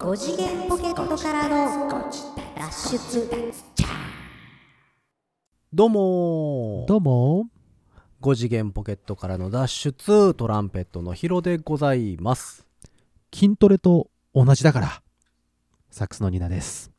[0.00, 2.10] 5次元ポケットからの
[2.56, 3.28] 脱出。
[5.74, 6.88] どうもー。
[6.88, 7.50] どうも
[8.22, 10.32] 5次元ポケットからの脱出。
[10.32, 12.66] トランペットのヒロでございます。
[13.30, 15.02] 筋トレと同じだから。
[15.90, 16.90] サックスのニナです。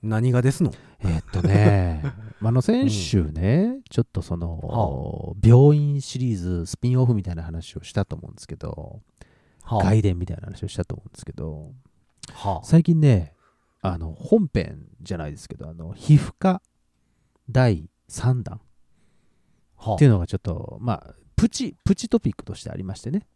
[0.00, 0.72] 何がですの？
[1.00, 2.04] えーっとね。
[2.40, 9.00] あの先週ね、ちょっとその、病院シリーズスピンオフみたいな話をしたと思うんですけど、
[9.64, 11.72] は外伝みたいな話をしたと思うんですけど
[12.34, 13.32] は最近ね
[13.80, 16.60] あの本編じゃないですけどあの皮膚科
[17.50, 18.60] 第3弾
[19.76, 23.26] はっていうのがちょっとまあプチプチトピックとしてありましてね、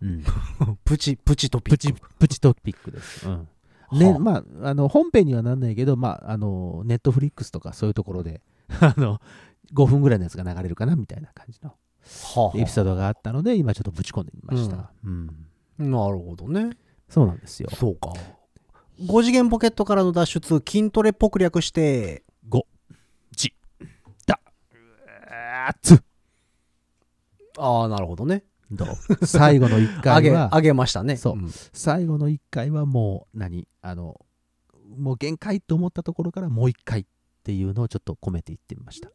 [0.00, 0.24] うん、
[0.84, 1.76] プチプチトピック。
[1.76, 3.28] プチプチトピックです。
[3.28, 3.48] うん。
[3.92, 4.18] ね、はあ。
[4.18, 8.42] まあ、あの本編にはなんないけど、まあ、あのネットフリックスとかそういうところで
[8.80, 9.20] あの
[9.72, 15.26] 5分ぐらいのやつが流れるかなみたいな感じのはエピソードがあったので今ちょっとぶち込んでみました、うん。
[15.78, 16.76] なるほどね
[17.14, 17.68] そうなんですよ。
[17.72, 18.12] そうか。
[19.00, 22.62] 5次元ポケットからの脱出筋トレっぽく略して5
[23.36, 23.54] ち
[24.26, 24.40] だ
[25.68, 26.02] あつ。
[27.56, 28.42] ああなるほどね。
[28.72, 28.84] ど
[29.20, 29.26] う？
[29.26, 30.48] 最後の1あ回は。
[30.48, 31.16] げあげましたね。
[31.16, 31.36] そう。
[31.36, 31.48] ん。
[31.72, 33.68] 最後の1回はもう何？
[33.80, 34.20] あの
[34.96, 37.06] もう限界と思ったところからもう1回っ
[37.44, 39.10] ていうのをちょっと込めていってみました。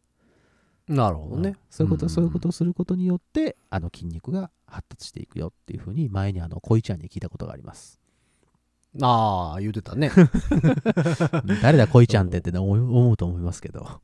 [0.87, 1.49] なるほどね。
[1.49, 1.55] うん。
[1.69, 2.09] そういうこと、ん。
[2.09, 7.99] そういうことをすることによってあの筋肉が発達していくよっていうふうに前にあの恋ちゃんに聞いたことがあります。
[9.01, 10.11] ああ言うてたね。
[11.61, 14.01] 誰だ恋ちゃんってってね思うと思いますけど。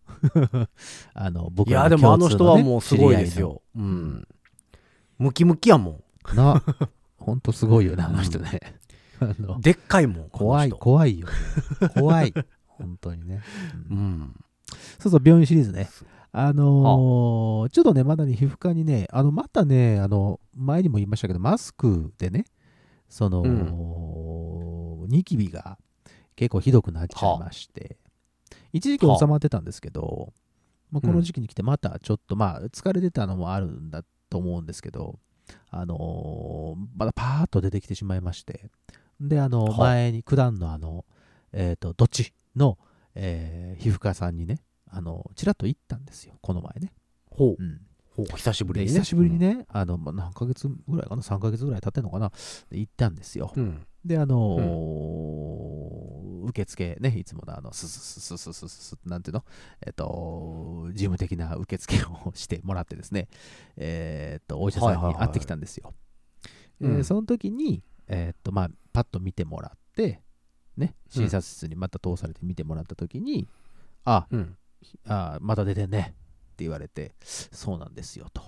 [1.14, 3.64] あの僕いらやでもあの人はもうすごいですよ。
[3.76, 4.28] うん。
[5.18, 6.64] ムキムキやも知り合いのな
[7.18, 8.60] ほんとすごいよねあの人ね。
[9.60, 11.28] でっかいもん怖い怖いよ
[11.96, 12.34] 怖い。
[12.68, 13.42] 本当にね、
[13.90, 13.98] うん。
[13.98, 14.36] うん。
[15.00, 15.90] そうそう病院シリーズね
[16.38, 22.44] あのーちょっとねまだね皮膚科にねあのまたねあの前にも言いましたけどマスクでね
[23.08, 25.78] その、ニキビが
[26.36, 27.98] 結構ひどくなっちゃいまして、
[28.74, 30.34] 一時期収まってたんですけど、
[30.92, 35.20] まあ、この時期に来てまたちょっと、まあ疲れてたのもあるんだと思うんですけど
[35.70, 38.70] あのーまだパーッと出てきてしまいまして
[39.22, 39.78] であのはあ。
[39.78, 41.06] 前に九段のあの
[41.54, 42.78] えっ、とどっちの、
[43.14, 44.60] えー皮膚科さんにね
[44.98, 46.94] あのちらっと行ったんですよこの前ね、
[47.30, 47.62] ほう。
[47.62, 47.82] うん、
[48.16, 48.94] ほう久しぶりにね。
[48.94, 52.32] で久しぶりにね、あのまあ何ヶ月ぐらいかな3ヶ月ぐらい経ってんのかな。
[52.70, 53.86] で行ったんですよ、うん。
[54.06, 59.44] であのー受付ねいつものあのスススススススなんていうの？
[59.86, 63.28] えっと事務的な受付をしてもらってですね。
[63.76, 65.14] えっとお医者さんはいはいはい。
[65.16, 65.94] に会ってきたんですよ、
[66.82, 67.00] えうん。
[67.00, 70.22] ーその時にえっとまあパッと見てもらって
[70.78, 73.48] ね診察室にまた通されて見てもらった時に、
[74.06, 74.56] あうん
[75.08, 76.16] あまた出てんね。
[76.54, 78.42] って言われてそうなんですよと。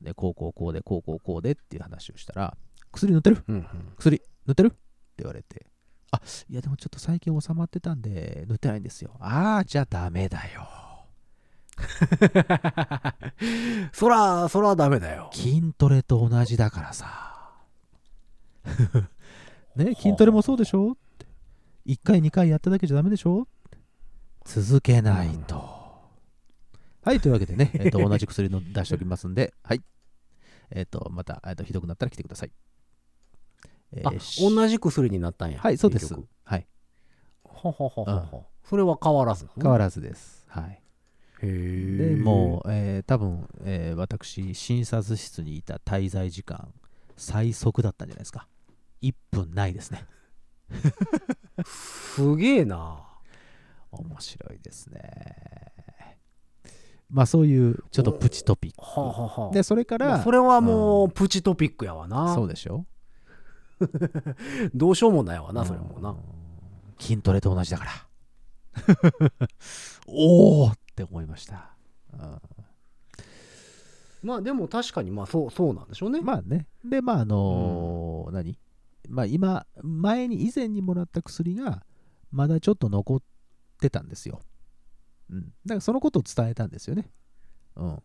[0.00, 2.56] でこうこうこうでこうこうこうでっていう話をしたら
[2.92, 3.44] 薬塗ってる？
[3.46, 3.66] うんうん。
[3.98, 4.68] 薬塗ってる？
[4.68, 4.76] って
[5.18, 5.66] 言われて。
[6.12, 9.16] あいやでもちょっと最近収まってたんで塗ってないんですよ。
[9.20, 10.68] ああじゃあダメだよ。
[13.92, 15.30] そらそらダメだよ。
[15.32, 17.52] 筋トレと同じだからさ。
[19.76, 20.92] ね筋トレもそうでしょ？
[20.92, 21.26] って。
[21.86, 23.46] 1回2回やっただけじゃダメでしょ？
[24.44, 25.82] 続けないと、
[27.04, 29.82] はいというわけでね、 えっと同じ薬の出しておきますんではい。
[30.70, 32.52] えっ、とまた、えっとひどくなったら来てください、
[33.92, 36.14] えあーし同じ薬になったんやはいそうです。
[36.44, 36.66] はい。
[37.44, 40.44] はははははそれは変わらず変わらずです。
[40.48, 40.82] はい。
[41.42, 46.72] へえでもう、えー多分、えー私診察室にいた滞在時間
[47.16, 48.48] 最速だったんじゃないですか。
[49.02, 50.06] 1分ないですね。
[51.66, 53.11] すげえな
[53.92, 55.00] 面白いですね。
[57.10, 59.48] まあそういうちょっとプチトピッはあはあはあ。
[59.50, 62.34] クでそれからまあそれはもうプチトピックやわな。
[62.34, 62.86] そうでしょ？
[64.74, 66.10] どうしようもないわなそれもな。
[66.10, 66.16] うん
[66.98, 67.90] 筋トレと同じだから。
[70.06, 71.74] おおって思いました、
[72.12, 72.40] うん。
[74.22, 76.20] まあでも確かにまあそうそうなんでしょうね。
[76.20, 76.68] まあね。
[76.84, 78.56] で、まあ、あのー何？
[79.08, 81.84] まあ、今、前に、以前にもらった薬が、
[82.30, 83.22] まだちょっと残っ
[83.82, 84.40] てたんですよ。
[85.30, 85.40] うん。
[85.42, 87.10] だから、そのことを伝えたんですよね。
[87.76, 88.02] うん。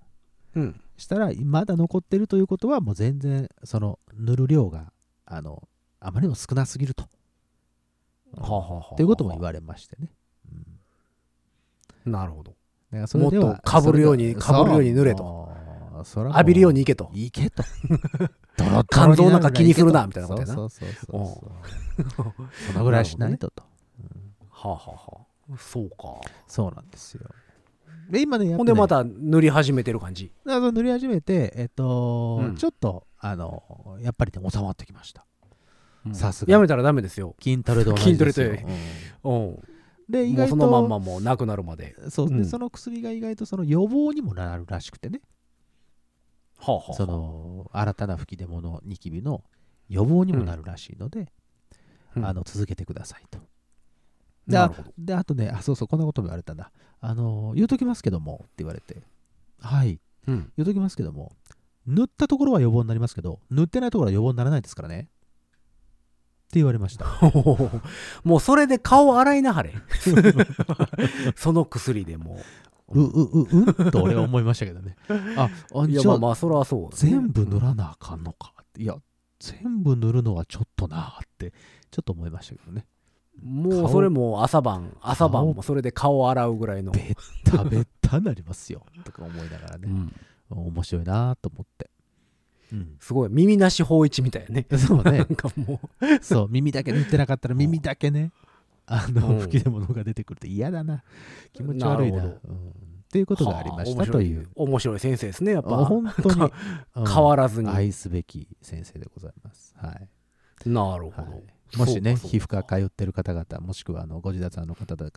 [0.56, 4.92] うんしたら、まだ残ってるということは、もう全然、その、塗る量が、
[5.26, 5.68] あの、
[6.00, 7.04] あまりにも少なすぎると。
[8.36, 10.12] はあはあはあということも言われましてね。
[12.06, 12.12] うん。
[12.12, 12.56] なるほど
[12.92, 15.50] だからそれではもっと被るようにそれで被るように塗れと
[16.16, 17.64] 浴びるようにいけといけと。
[18.92, 21.54] 肝臓なんかに気にするなみたいなことやなそうそうそうそ
[22.04, 22.34] う。
[22.72, 23.64] そのぐらいしないとと。
[24.50, 25.27] はあはあはあ
[25.58, 26.20] そうか。
[26.48, 27.22] そうなんですよ。
[28.10, 30.32] で、今ね、やっほんでまた塗り始めてる感じ？
[30.46, 32.56] 塗り始めて、えっと、うん。
[32.56, 35.26] ちょっと、あの、やっぱりね、収まってきました。
[36.14, 36.52] さすが。
[36.52, 37.36] やめたらダメですよ。
[37.42, 38.64] 筋トレと同じ筋トレ
[39.24, 39.30] う。
[39.30, 39.32] ん。
[39.32, 39.64] うん。
[40.10, 41.96] で意外とそのまんまもうなくなるまで。
[42.10, 42.46] そうで、うん。
[42.46, 45.20] その薬が意外とその予防にもなるらしくてね。
[46.60, 46.94] はあはあはあ。
[46.94, 49.44] その新たな吹き出物ニキビの
[49.90, 51.28] 予防にもなるらしいので、
[52.16, 52.26] うん。
[52.26, 53.40] あの続けてくださいと。
[54.48, 54.72] であ。
[54.98, 56.72] であとねあそうそうこんなことも言われたんだ
[57.02, 59.04] あの言うときますけどもって言われて
[59.62, 60.52] はいうん。
[60.58, 61.32] 言うときますけども
[61.86, 67.06] 塗ったところは予防になりますけど塗ってないところは予防にならないですからねって言われました
[68.24, 69.74] もうそれで顔洗いなはれ。
[71.36, 72.40] その薬でも
[72.90, 73.92] ううううん？
[73.92, 75.90] と俺は思いましたけどねああう。
[75.90, 76.90] いやじゃあまあまあそれはそうね。
[76.94, 78.96] 全部塗らなあかんのかいや
[79.40, 81.54] 全部塗るのはちょっとなあって
[81.92, 82.86] ちょっと思いましたけどね
[83.44, 86.92] もうそれも朝晩、朝晩もそれで顔洗うぐらいの。
[86.92, 87.14] べっ
[87.44, 90.14] たべったなりますよとか思いながらね、うん。
[90.50, 91.90] 面白いなと思って、
[92.74, 93.30] うん、すごい。
[93.32, 94.66] 耳なし法一みたいやね。
[94.78, 96.24] そうねなんかもう。
[96.24, 98.32] そう耳だけ塗ってなかったら耳だけね
[98.86, 101.04] あのうん吹き出物が出てくると嫌だな
[101.54, 104.50] 気持ち悪いななるうんっていうことがありましたはあという。
[104.56, 105.86] 面白い先生ですね、やっあぱ。
[105.86, 106.42] 本当に、
[106.96, 107.70] うん変わらずに。
[107.70, 111.32] 愛すべき先生でございますはいなるほど。
[111.32, 111.44] はい、
[111.76, 115.12] もしね、皮膚科通ってる方々、もしくはあのご自立の方だ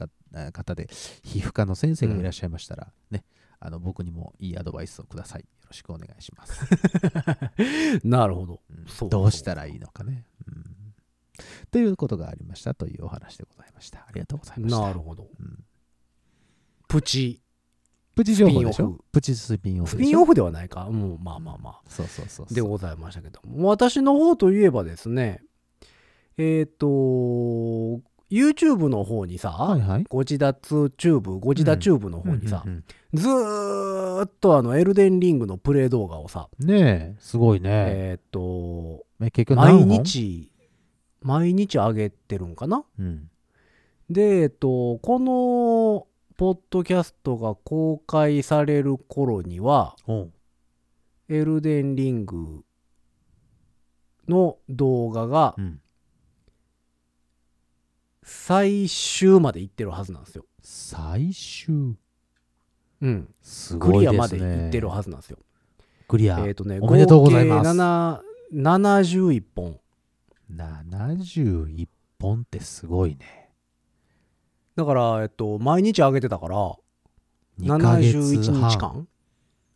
[0.53, 0.89] 方で、
[1.23, 3.25] 皮膚科の先生がいらっしゃいましたら、ね、
[3.61, 5.43] あの僕にもいいアドバイスをください。
[5.43, 6.65] よろしくお願いします。
[8.03, 8.61] なるほど。
[8.69, 10.77] うんどうしたらいいのかね、うん。
[11.71, 14.01] ということがありましたというお話でございました。
[14.01, 14.81] ありがとうございました。
[14.81, 15.29] なるほど。
[15.39, 15.65] うん
[16.89, 17.41] プチ、
[18.17, 18.83] プチ情報でしょ？
[18.83, 20.87] スピンオフプチスピンオフスピンオフではないか。
[20.87, 21.81] うん、まあまあまあ。
[21.89, 22.55] そうそうそうそう。
[22.55, 23.69] でございましたけども。
[23.69, 25.45] 私の方といえばですね、
[26.43, 26.87] えっ、と、
[28.31, 30.05] YouTube の方にさ、はいはい。
[30.09, 37.69] ご自立チューブ、ご自立チューブの方にさ、うんうんずーっとあの、エルデンリングのプレイ動画をさ、うんねえ、すごいね。
[37.71, 40.53] えっ、と、え結局何毎本、日、
[41.23, 42.85] 毎日上げてるんかな？
[43.01, 43.29] うん、
[44.09, 46.07] で、えっと、この、
[46.37, 49.97] ポッドキャストが公開される頃には、
[51.29, 52.63] エルデンリング
[54.29, 55.81] の動画がうん。
[58.23, 60.45] 最終まで行ってるはずなんですよ。
[60.63, 61.95] 最終？
[63.01, 63.35] うん。
[63.43, 64.13] すごいですね。
[64.13, 65.39] クリアまで行ってるはずなんですよ。
[66.09, 66.41] クリア。
[66.41, 68.21] えっ、とね、おめでとうございます合計7
[68.53, 69.81] 71本。
[70.53, 71.89] 71
[72.21, 73.51] 本ってすごいね。
[74.77, 76.57] だから、えっと、毎日上げてたから、
[77.61, 78.71] 2ヶ月71半。
[78.71, 79.09] 日間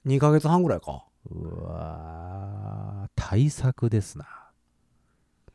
[0.07, 1.05] ?2 ヶ月半ぐらいか。
[1.31, 4.44] うわー対策ですな。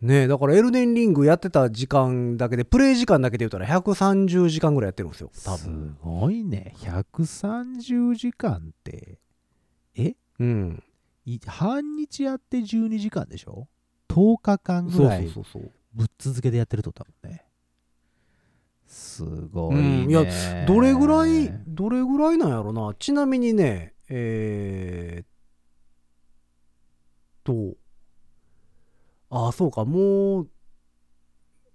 [0.01, 5.97] ねえ、だからエルデンリングやってた時間だけで、プレイ時間だけで言ったら130時間ぐらいやってるんですよ、多す分。
[6.01, 6.73] ごいね。
[6.77, 9.19] 130時間って、
[9.95, 10.15] え？
[10.39, 10.83] うん。
[11.25, 13.67] い半日やって12時間でしょ
[14.07, 15.27] ?10 日間ぐらい。
[15.93, 17.45] ぶっ続けでやってるとだもんね。
[18.87, 19.81] すごいね。
[19.81, 22.95] うんいやどれぐらい、どれぐらいなんやろな。
[22.97, 25.27] ちなみにね、えー、っ
[27.43, 27.75] と、
[29.29, 30.49] あ、そうか、もう、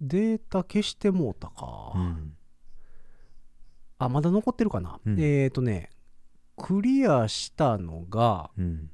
[0.00, 1.92] データ消してもうたか。
[1.94, 2.36] うん。
[3.98, 5.00] あ、まだ残ってるかな。
[5.04, 5.90] うんえー、っとね、
[6.56, 8.90] クリアしたのが、うん。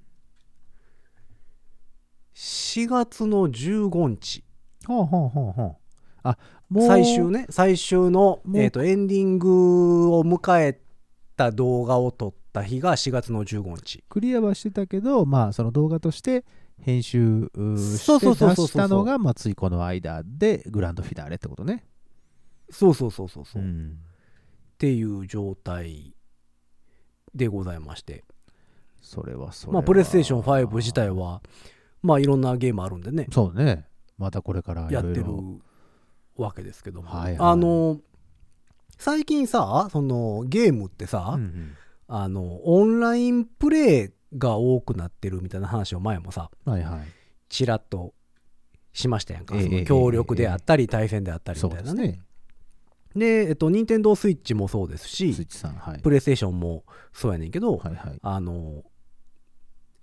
[2.35, 4.45] 4月の15日。
[4.87, 5.77] ほうほうほうほう。
[6.23, 10.81] あ、もう、最終ね、最終の、えーっと、エンディングを迎え
[11.37, 14.05] た動画を撮った日が4月の15日。
[14.09, 16.45] クリアはしてたけど、まあ、その動画として
[16.83, 21.85] 編集うーそうそうして出したのが、まあ、ついこの間でグランドフィナーレってことね。
[22.71, 23.63] そうそうそうそうそう。
[23.63, 23.99] っん。
[24.79, 26.15] ていう状態
[27.35, 28.25] でございまして。
[29.03, 29.75] それはそれは。
[29.75, 31.11] まあ、プレイステーション5自体。
[31.11, 31.43] は、
[32.03, 33.87] まあ、いろんなゲームあるんでね、そうね。
[34.19, 35.27] またこれからいやってる。
[36.37, 37.11] わけですけども。
[37.11, 38.01] はいはいあの、
[38.99, 41.77] 最近さ、そのゲームってさ、うんうん
[42.13, 47.01] あの、オンラインプレイが多くなってるみたいな話を前もさ、はいはい。
[47.49, 48.15] ちらっと
[48.93, 49.57] しましたやんか。
[49.57, 52.03] ええその協力であったり、対戦であったりそみたいなね。
[52.03, 52.23] うですね。
[53.17, 55.75] で、えっと、任天堂スイッチもそうですスイしッ、チさん。
[55.75, 56.01] はい。
[56.01, 58.19] プレイステーションもそうやねんけど、はいはい。
[58.23, 58.85] あの、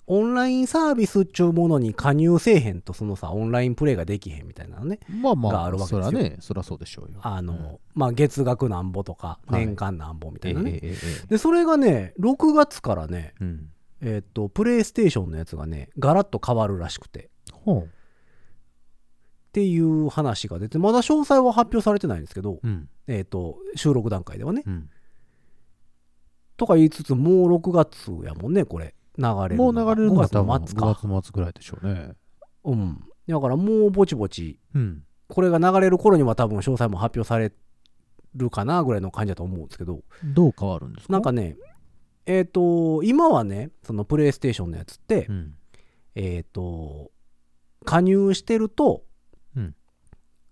[0.10, 5.00] オンラインサービスっちゅうものに加入せえへんと、そのさ、オンラインプレイができへんみたいなのね。
[5.10, 7.20] まあまあ、があるわけですよそらね、そらそうでしょうよ。
[7.24, 10.72] あの、うんまあ、月額なんぼとか、はい年間なんぼみたええいなね。
[10.72, 13.70] ええええで、それがね、6月からね、うん。
[14.02, 17.30] えっと、プレイステーションのやつがね、ガラッと変わるらしくて。
[17.52, 17.88] ほっ
[19.52, 22.60] ていう話が出て、まだ詳細は発表されてないんですけど、う。
[22.64, 22.90] うん。
[23.08, 24.64] えっと、収録段階ではね。
[24.66, 24.90] うん。
[26.58, 28.94] とか言いつつ、もう6月やもんね、これ。
[29.18, 29.56] 流れる。
[29.56, 31.10] もう流れるのが5多分月の末か。
[31.10, 32.14] 5月末ぐらいでしょうね。
[32.66, 33.00] うん。
[33.28, 35.04] だからもうぼちぼち、うん。
[35.28, 37.52] これが流れる頃には多分詳細も発表され
[38.36, 41.14] るかなぐらいの感じだと思うんですけど、どう変わるんですか？
[41.14, 41.58] なんかね、
[42.28, 45.56] えっ、と、今はね、そのプレイステーションのやつって、うん。
[46.14, 47.12] えっ、と、
[47.86, 49.04] 加入してると、
[49.56, 49.74] うん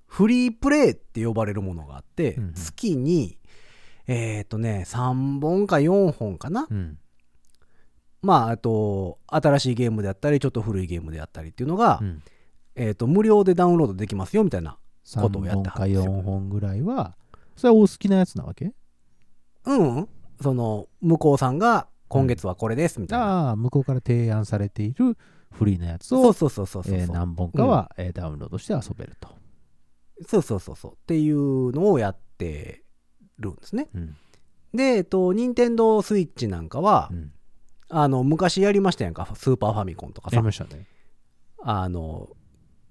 [0.07, 3.37] フリープレイって呼ばれるものがあって、うんうん月に、
[4.07, 6.67] えっ、とね、3本か4本かな。
[6.69, 6.97] うん。
[8.21, 12.23] まあ、あと、新しいゲームであったり、ちょっと古いゲームであったりっていうのが、うん。
[12.75, 14.77] えっ、と、無料でダウンロードできますよ、みたいな。
[15.13, 17.15] ことをや3本かってはるんですよ4本ぐらいは、
[17.55, 18.73] それはお好きなやつなわけ？
[19.65, 20.09] うん。
[20.41, 23.25] その、向こうさんが、今月はこれです、みたいな。
[23.47, 25.17] ああ、向こうから提案されている
[25.51, 26.95] フリーなやつを、そうそうそうそうそう。
[26.95, 29.29] えー何本かは、えーダウンロードして遊べると。
[30.27, 30.93] そうそうそうそう。
[30.93, 32.83] っていうのをやって
[33.39, 33.89] るんですね。
[33.93, 34.15] うん。
[34.73, 37.31] で、えっと、任天堂スイッチなんかは、うん。
[37.89, 40.87] あの、昔やりましたやんか、スーパーファミコンとかさやり、ましたね。
[41.61, 42.29] あの、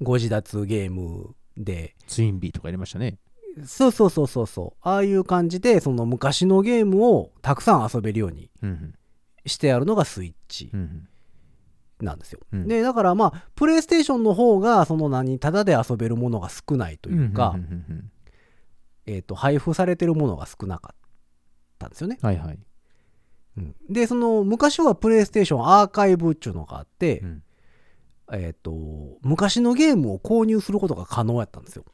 [0.03, 3.19] ご自立ゲームで、ツインビーとかやりましたね。
[3.65, 8.95] そうそうそうそうそう、ああいう感じで、その昔のゲームをたくさん遊べるようにうん
[9.47, 10.73] してあるのがスイッチ
[12.01, 12.41] なんですよ。
[12.53, 17.21] うんで、だからまあ、プレイステーションの方が、その何、ただで遊べるものが少ないとうん。
[17.21, 17.57] いうか
[19.07, 20.97] えっと、配布されてるものが少なかっ
[21.79, 22.19] たんですよね。
[22.23, 22.59] はいはい。
[23.59, 27.43] うんで、その、昔はプレイステーションアーカイブっていうのがあって、うん
[28.33, 28.73] えっ、と、
[29.21, 31.85] 昔のゲームを購入することが可能やったんですよ。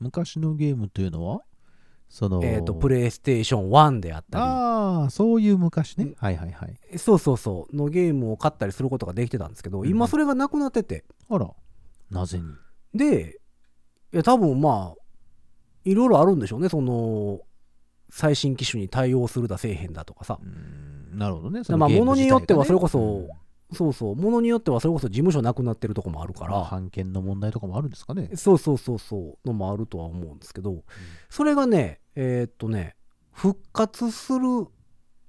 [0.00, 1.42] 昔のゲームというのは
[2.08, 6.04] その、えっ、と、プレイステーション1であったああ、そういう昔ね。
[6.04, 6.14] うん。
[6.18, 6.78] はいはいはい。
[6.92, 9.88] り、そうそうそう、のゲームを買ったりすることができてたんですけど、うん。
[9.88, 11.50] 今それがなくなってて、あら、
[12.10, 12.44] なぜに？
[12.98, 13.40] で、
[14.12, 15.02] いや、多分まあ、
[15.84, 17.40] いろいろあるんでしょうね、その、
[18.10, 20.38] 最新機種に対応するだせえへんだとかさ。
[20.42, 20.46] う。
[20.46, 21.60] ーんなるほどね。
[21.76, 23.28] まあ物によってはそれこそうん
[23.72, 28.30] そうそう、ものによってはそれこそ事務所なくなってるとこもあるかまあら、版権の問題とかもあるんですかね。
[28.34, 30.84] そうそうそうそうのもあるとは思うんですけど、
[31.28, 32.96] それがね、えーっとね、
[33.32, 34.40] 復活する、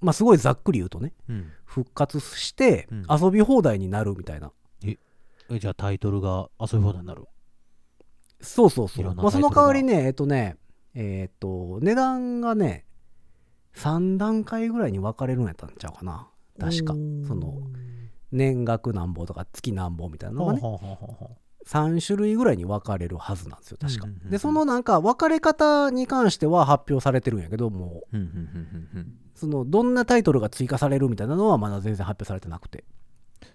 [0.00, 4.50] まあすごいざっくり言うとね、うん復活してうん遊び放題になるみたいな。
[4.82, 4.96] え
[5.58, 7.24] じゃあタイトルが遊び放題になる？
[8.40, 9.14] そうそうそう。
[9.14, 10.56] まあその代わりね、えーっとね、
[10.94, 12.86] えーっと、値段がね、
[13.76, 16.28] 3段階ぐらいに分かれるんやったんちゃうかな。
[16.58, 16.94] 確か。
[17.26, 17.58] その、
[18.32, 28.16] 年額なんぼとか月なんぼみたいなのがね、はあはあはあはあ3種類ぐらいに分かれるはずなんですよ、確かで、そのなんか分かれ方に関しては発表されてるんやけど、もう、
[29.34, 32.84] その、どんなタイトルが追加されるみたいなのはまだ全然発表されてなくて。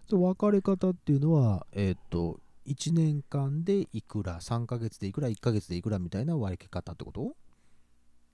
[0.10, 7.36] その別れ方っていうのは、えっ、と、1年間でいくら、3ヶ月でいくら、1ヶ月でいくらみたいな割り方ってこと？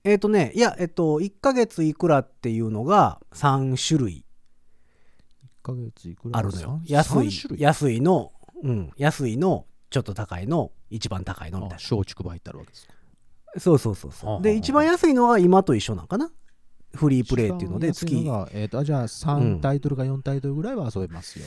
[0.04, 4.24] えっ、とね、いや、えっと、1ヶ月いくらっていうのが3種類 ?1
[5.62, 7.24] ヶ月いくらあるのよ三。
[7.24, 12.94] 安い安いの、うん、安いの、ちょっと高いの、一番高いのみたいあ松竹梅ってあるわけですか。
[13.54, 13.60] な。
[13.60, 14.42] そうそうそうそう。
[14.42, 16.30] で、一番安いのは今と一緒なんかな？
[16.94, 21.46] フリープレイっていうので、月がえっ、と、あじゃあうん3タイトルか4タイトルぐらいは遊べますよ。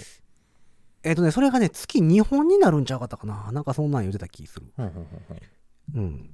[1.04, 3.52] えっ、とね、それがね、月2本になるんちゃうかったかな？
[3.52, 4.66] なんかそんなん言ってた気する。
[4.76, 6.30] ほんほんほんほんうん。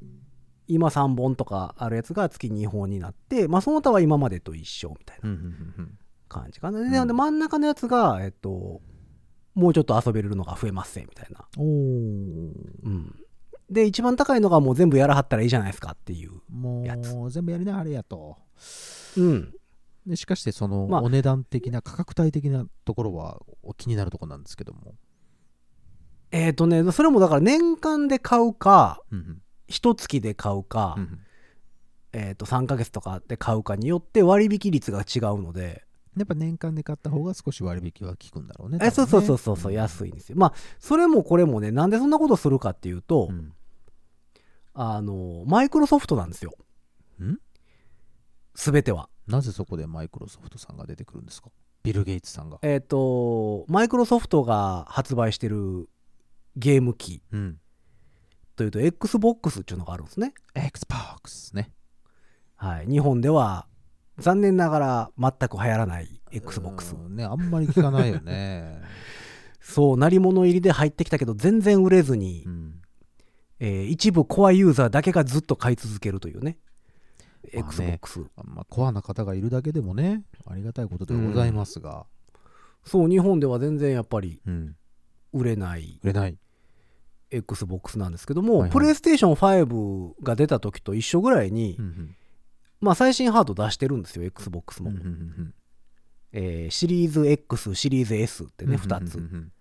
[0.67, 5.97] 今3本とかあるやつが月2本になって、まあその他は今までと一緒みたいなうんうんうんうん
[6.31, 6.79] 感じかな。
[6.79, 8.81] で、で真ん中のやつが、えっと、
[9.53, 11.45] もうちょっと遊べるのが増えますせみたいな。
[11.57, 11.65] おー
[12.83, 13.15] うん。
[13.69, 16.41] で、一番高いのがもう全部やらはったらいいじゃないですかっていう。
[16.49, 18.37] もやつう全部やりなはれやと。
[19.17, 19.53] うん。
[20.05, 24.95] でしかしてそのまあお値段的な価格帯的なところはお気になるところなんですけども。
[26.31, 31.19] えっ、とね、それもだから年間で買うか、うんうん一月で買うか、うんうん
[32.13, 35.85] えっ、と、3ヶ月とかで買うかによって割引率が違うので、
[36.17, 38.79] やっぱ年間で買った方が少し割引は効くんだろうね。
[38.81, 39.75] えそうそうそうそうそう、い。
[39.75, 40.37] 安いんですよ。
[40.37, 43.53] まあ、それもこれもね、なんでそんなことするかっていうと、うん
[44.73, 46.53] あの、マイクロソフトなんですよ。
[47.21, 47.37] ん？
[48.55, 49.09] すべては。
[49.27, 51.49] なぜそこでマイクロソフトさんが出てくるんですか？
[51.83, 52.57] ビル・ゲイツさんが。
[52.61, 55.89] えっ、と、マイクロソフトが発売してる
[56.55, 57.59] ゲーム機うん。
[58.55, 60.33] というと、Xbox っていうのがあるんですね。
[60.53, 61.71] Xbox ね。
[62.55, 62.87] はい。
[62.87, 63.67] 日本では、
[64.21, 67.09] 残念ながら全く流行らない Xbox う。
[67.09, 68.81] んね、あんまり聞かないよね。
[69.61, 72.81] そう、鳴り物入りで入ってきたけど、全然売れずに、うん。
[73.59, 76.57] えー一部コアユーザーだけがずっと買い続けるというね。
[77.53, 78.25] まあね Xbox。
[78.35, 82.05] あまあ、コアな方がいるだけでもね、ありがたいことでございますが。
[82.83, 84.75] そう、日本では全然やっぱりうん。
[85.33, 86.37] 売れない売れない。
[87.31, 92.15] Xbox なんですけども、はいはいプレイステーション5が出た時と一緒ぐらいに、うんうん
[92.81, 94.91] まあ最新ハード出してるんですよ、Xbox も。
[96.33, 99.51] えーシリーズ X、シリーズ S ってね、2つ。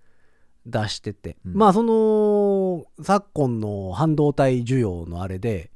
[0.66, 1.54] 出してて、うん。
[1.54, 5.70] まあその昨今の半導体需要のあれで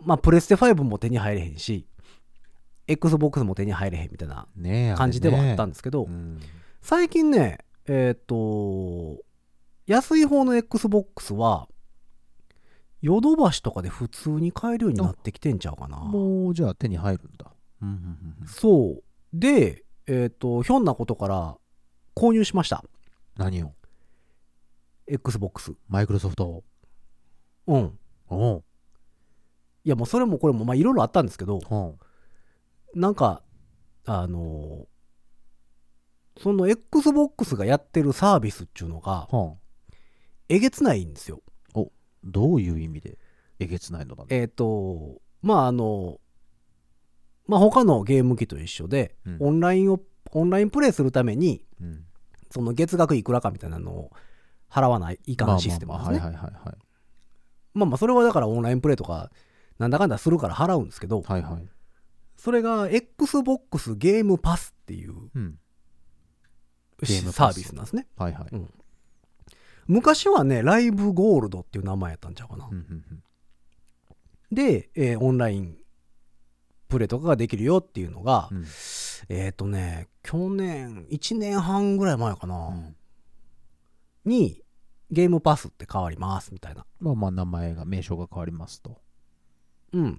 [0.00, 1.86] まあプレステ5も手に入れへんし
[2.86, 4.46] XBOX も手に入れへんみたいな
[4.96, 6.40] 感じではあったんでですけど、うん。
[6.80, 9.18] 最近ねえっ、と
[9.86, 11.68] 安い方の XBOX は
[13.00, 15.98] ヨドバシとかで普通に買えるようになってきてんちゃうかな。
[15.98, 17.52] もうじゃあ手に入るんだ。
[17.82, 18.46] うんうんうんうん。
[18.48, 19.02] そう。
[19.32, 21.56] でえっ、とひょんなことから
[22.16, 22.84] 購入しました。
[23.36, 23.72] 何を
[25.06, 26.64] ？XBOX マイクロソフト。
[27.66, 27.98] うん。
[28.28, 28.64] おう。
[29.84, 31.60] いやもうそれもこれもまあいろいろあったんですけど
[32.94, 33.42] なんか
[34.04, 34.86] あの
[36.36, 39.54] その XBOX がやってるサービスっていうのがはあ
[40.48, 41.40] えげつないんですよ
[42.24, 43.18] どういう意味で
[43.58, 44.28] えげつないのだね。
[44.30, 46.20] えっ、とまああの
[47.46, 50.00] まあ他のゲーム機と一緒で、うんオンラインを
[50.32, 52.04] オンラインプレイするためにうん
[52.50, 54.12] その月額いくらかみたいなのを
[54.70, 56.20] 払わないいかんシステムですね、
[57.74, 59.30] まあまあそれはだからオンラインプレイとか
[59.78, 61.68] なんだかんだするから払うんですけどはいはい。
[62.36, 65.58] それが XBOX ゲームパスっていううん。
[67.04, 68.46] サービスなんですねはいはい。
[68.52, 68.70] うん
[69.88, 73.22] 昔はねライブゴールドっていう名前やったんちゃうかな、うんうんうん。
[74.52, 75.76] で、えーオンライン
[76.88, 78.66] プレイとかができるよっていうのが、うん。
[79.28, 82.96] えっ、とね去年1年半ぐらい前かな、うん。
[84.24, 84.62] に
[85.10, 86.86] ゲームパスって変わりますみたいな。
[87.00, 89.00] まあまあ名前が名称が変わりますと。
[89.92, 90.12] うん。
[90.12, 90.16] っ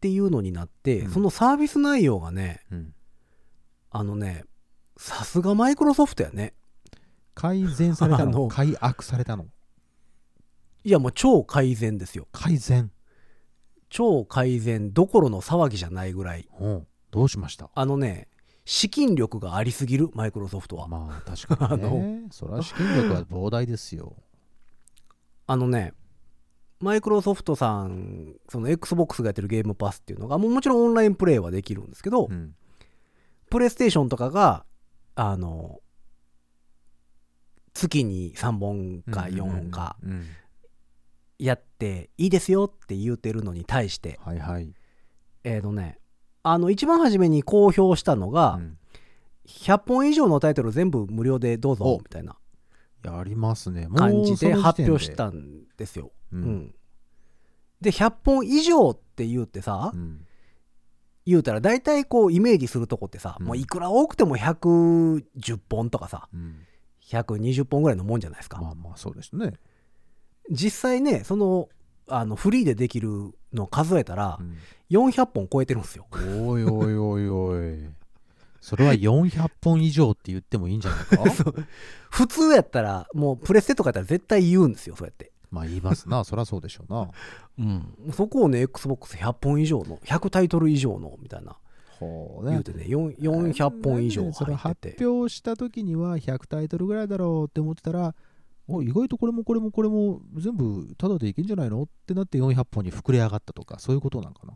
[0.00, 1.10] ていうのになって、うん。
[1.10, 2.94] そのサービス内容がねうん。
[3.90, 4.44] あのね
[4.96, 6.52] さすがマイクロソフトやね
[7.34, 9.46] 改善されたあのの改悪されたの？
[10.84, 12.90] いやもう超改善ですよ改善？
[13.88, 17.70] 超改善どころの騒ぎじゃないぐらいおうどうしました？
[17.74, 18.28] あのね
[18.64, 22.28] 資金力がありすぎるマイクロソフトはまあ確かにね。
[22.32, 24.16] それは資金力は膨大ですよ。
[25.46, 25.92] あのね
[26.80, 32.54] マイクロソフトさんその XBOX がやってるゲームパスっていうのがもうもちろんオンラインプレイはできるんですけど、うん。
[33.50, 34.64] プレイステーションとかが
[35.14, 35.80] あの
[37.74, 39.96] 月に3本か4本か。
[41.38, 44.18] やっていいですよって言うてるのに対して。
[44.24, 44.72] はいはい。
[45.42, 45.98] えっ、とね
[46.42, 48.78] あの一番初めに公表したのが、うん。
[49.46, 52.34] 100本以上のタイトル全部無料でどうぞおみたいな
[53.04, 53.88] やりますね。
[53.94, 56.12] 感じで発表したんですよ。
[56.32, 56.42] ううん。
[56.44, 56.74] ん。
[57.80, 60.24] で100本以上って言うてさ、うん。
[61.26, 63.46] 言うたら大体こうイメージするとこってさ、うん。
[63.46, 66.56] もういくら多くても110本とかさうん
[67.08, 69.52] 120本ぐらいのもんじゃないですか、まあまあそうですね。
[70.50, 71.68] 実際ねその
[72.06, 74.56] あのフリーでできるの数えたらうん
[74.90, 77.88] 400本超えてるんですよおいおいおいおい。
[78.60, 81.24] それは400本以上って言ってもいいんじゃないか？
[82.10, 86.24] 普通やったらもうプレステとかやったら絶対言うんですよそうやって、まあ言いますな。
[86.24, 87.10] そりゃそうでしょうな。
[87.58, 91.56] うん、そこをね XBOX100 本以上の100タイトル以上のみたいな
[92.04, 94.54] ほう言うてね4 400本以上入ってて。
[94.54, 98.14] 発表した時には100タイトルぐらいだろうって思ってたら
[98.66, 104.54] お意外とこれもこれもこれも全部タダでいけんじゃないのってなって400本に膨れ上がったとかそういうことなんかな。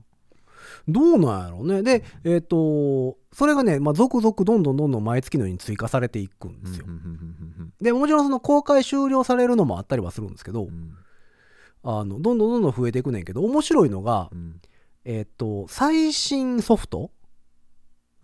[0.87, 1.83] どうなんやろうね。
[1.83, 6.87] でえっ、とそれがね、まあ、続々どんどんどんどん毎月のように追加されていくんですよ、
[7.81, 10.69] でもちろんその公開終了されるのもあったりはするんですけど、うん。
[10.69, 10.95] うん
[11.85, 14.61] あのどんどんどんどん増えていくねんけど面白いのが、うん。
[15.05, 17.13] えっ、と最新ソフト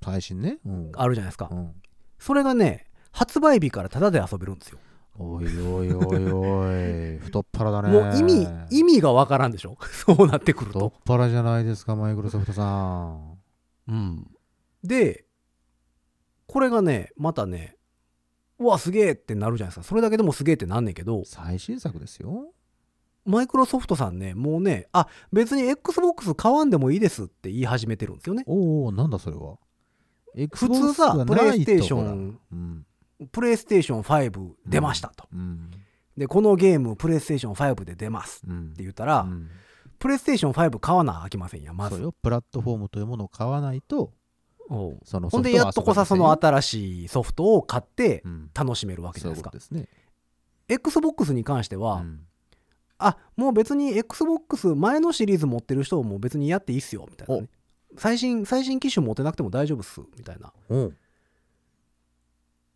[0.05, 0.93] 最新ね、うん。
[0.95, 1.73] あるじゃないですか、うん。
[2.19, 4.79] それがね発売日からタダで遊べるんですよ。
[5.17, 7.19] おいおいおいおい。
[7.25, 7.88] 太っ腹だね。
[7.88, 9.79] もう意味意味がわからんでしょ？
[9.93, 13.38] そうなってくる太っと、腹じゃないですかマイクロソフトさん。
[13.88, 14.31] うん、
[14.83, 15.27] で
[16.47, 17.77] これがねまたね
[18.59, 19.88] うわすげえってなるじゃないですか。
[19.88, 21.23] それだけでもすげえってなんねんけど。
[21.25, 22.53] 最新作ですよ。
[23.25, 28.45] マイクロソフトさんねもうねあ別に XBOX 買わんでもいいですって言い始めてるんですよね。
[28.47, 29.59] おおなんだそれは
[30.53, 32.87] 普通さプレイステーションうん。
[33.31, 35.70] プレイステーション5出ましたと、うん。
[36.16, 38.70] でこのゲームプレイステーション5で出ますうん。
[38.73, 39.49] って言ったら、うん。
[39.99, 41.97] プレイステーション5買わなあきませんやまず。
[41.97, 42.14] そうよ。
[42.23, 44.12] プラットフォームというものを買わないと
[44.68, 44.99] おう。
[45.05, 48.51] そのほんでやっとこさその後新しいソフトを買ってうん。
[48.55, 49.88] 楽しめるわけじゃないですか、ですね。
[50.68, 52.20] XBOX に関しては、うん。
[52.99, 57.49] あもう別に XBOX 前のシリーズ持ってる人も別にやっていいっすよみたいなね
[57.96, 60.52] 最新最新機種持ってなくても大丈夫っすみたいな。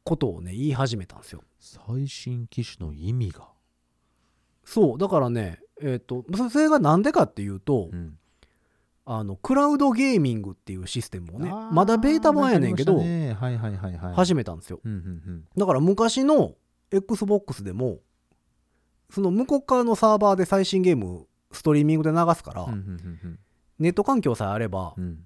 [0.05, 1.43] ことをね言い始めたんですよ。
[1.61, 3.49] 最新機種の意味が。
[4.65, 8.19] そうだからねえっ、とそそれがなんでかっていうと、うん。
[9.11, 13.49] あのクラウドゲーミングっていうシステムをねまだベータ版やねんけど、なんかありましたね。
[13.49, 14.15] はいはいはいはい。
[14.15, 14.81] 始めたんですよ。
[14.85, 16.57] うんうんだから昔の
[16.91, 18.01] XBOX でも
[19.11, 22.81] その向こう側のサーバーで最新ゲームストリーミングで流すから、うんうんう
[23.29, 23.39] ん
[23.79, 25.05] ネット環境さえあればうん。
[25.05, 25.25] うん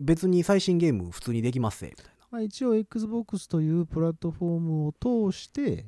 [0.00, 2.12] 別に最新ゲーム普通にできますぜみたいな。
[2.30, 5.86] まあ、一応 XBOX というプラットフォームを通して、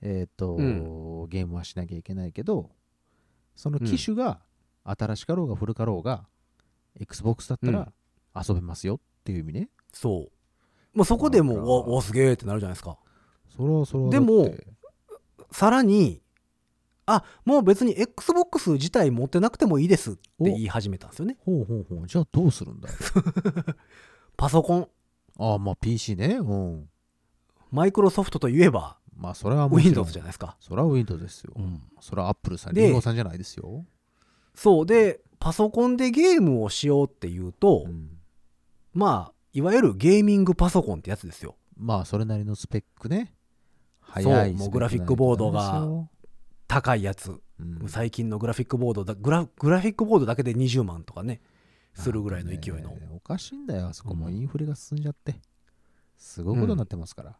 [0.00, 2.70] えっ、と、うゲームはしなきゃいけないけど、
[3.54, 4.40] その機種が
[4.84, 6.26] 新しかろうが古かろうが、
[6.98, 7.92] Xbox だったら
[8.34, 9.68] 遊べますよっていう意味ね。
[9.92, 10.30] そう、
[10.94, 12.98] まあ、そこでもだからおおすげえってなるじゃないですか。
[13.54, 14.66] それはそれはでもだって。
[15.50, 16.22] さらに
[17.06, 22.06] あもう別に XBOX 自体持ってなくてもいいですって言い始めたんですよねほうほうほう。
[22.06, 22.88] じゃあどうするんだ？
[22.88, 22.94] よ。
[24.36, 24.88] パソコン
[25.38, 26.36] ああ、まあ PC ね。
[26.36, 26.88] うん。
[27.70, 31.52] マイクロソフトといえばまあそれは Windows じゃないですか、それは Windows ですよ。
[31.56, 33.84] うんそれは Apple さん、でリンゴさんじゃないですよ。
[34.54, 38.10] そうでパソコンでゲームをしようっていうと、うん
[38.94, 43.32] まあいわゆるゲーミングパソコンってやつですよまあそれなりのスペックね。
[44.00, 45.86] 早いもうグラフィックボードが
[46.68, 47.34] 高いやつ。
[47.58, 47.88] うん。
[47.88, 51.40] 最近のグラフィックボードだグラグラフィックボードだけで20万とかね
[51.94, 54.26] するぐらいの勢いの、ねおかしいんだよあそこも。
[54.26, 54.34] うん。
[54.34, 55.40] インフレが進んじゃって。
[56.18, 57.36] すごいことになってますから、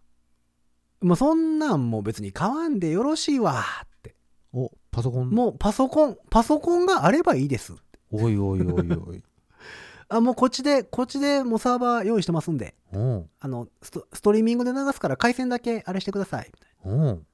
[1.00, 4.14] まあそんなんも別に買わんでよろしいわって。
[4.52, 5.30] おパソコン。
[5.30, 7.74] もうパソコンパソコンがあればいいです。
[8.10, 9.22] おいおいおいおい。
[10.08, 12.74] あもうこっちでこっちでもうサーバー用意してますんで。
[12.92, 12.98] う。
[12.98, 16.50] んあのストリーミングで流すから回線だけあれしてください。
[16.84, 16.94] う。
[16.94, 17.26] ん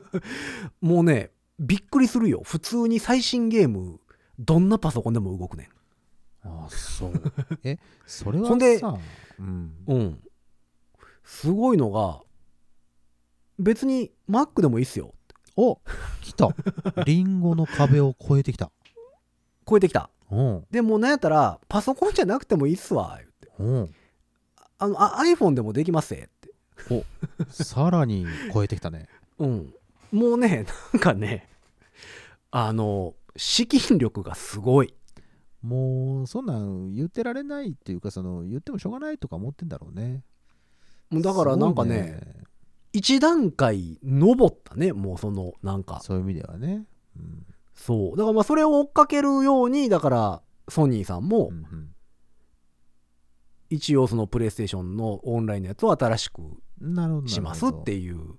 [0.80, 2.42] もうねびっくりするよ。
[2.44, 4.00] 普通に最新ゲーム
[4.38, 5.70] どんなパソコンでも動くね
[6.42, 7.12] あそう。
[7.62, 8.80] えそれはさほんで
[9.38, 9.46] うん。
[9.46, 10.22] んうん。
[11.24, 12.20] すごいのが
[13.58, 15.14] 別に Mac でもいいっすよ。
[15.56, 15.80] お
[16.20, 16.48] 来た。
[17.04, 18.72] リンゴの壁を越えてきた。
[19.68, 20.10] 超えてきた。
[20.30, 20.66] うん。
[20.70, 23.52] でもなんやったらパソコンじゃなくてもいいっすわ言って。
[23.58, 23.94] うん。
[24.78, 26.52] あのあ iPhone でもできますぜって。
[27.50, 29.08] さらに越えてきたね
[29.42, 29.74] うん。
[30.12, 31.48] もうね なんかね
[32.50, 34.94] あの資金力がすごい。
[35.62, 40.22] もうそんなん言ってられないっていうかその言ってもしょうがないとか思ってんだろうね。
[41.10, 42.44] もうだからなんかねね。
[42.92, 46.00] 一段階登ったねもうそのなんか。
[46.02, 46.86] そういう意味ではね。
[47.16, 47.46] うん。
[47.74, 48.16] そう。
[48.16, 51.94] だからまあそれを追っかけるようにだからソニーさんもうんうん。
[53.70, 56.42] 一応そのプレイステーションのオンラインのやつを新しく
[57.26, 58.34] しますってういう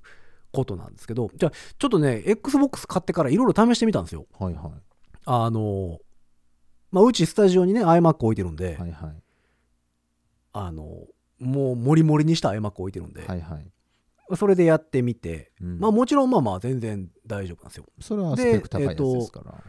[0.53, 4.25] ことなんですけどじゃあちょっとね XBOX 買ってからいろいろ試してみたんですよ。
[4.39, 4.71] はいはい。
[5.25, 5.99] あの
[6.91, 9.23] まあうちスタジオにね iMac 置いてるんで、はいはい。
[10.53, 11.07] あの
[11.39, 15.79] もうモリモリにした iMac 置いてるんで、はいはい、それでやってみてうん。
[15.79, 17.85] まあもちろんまあまあ全然大丈夫なんですよ。
[17.99, 19.63] それはスペック高いやつでですから、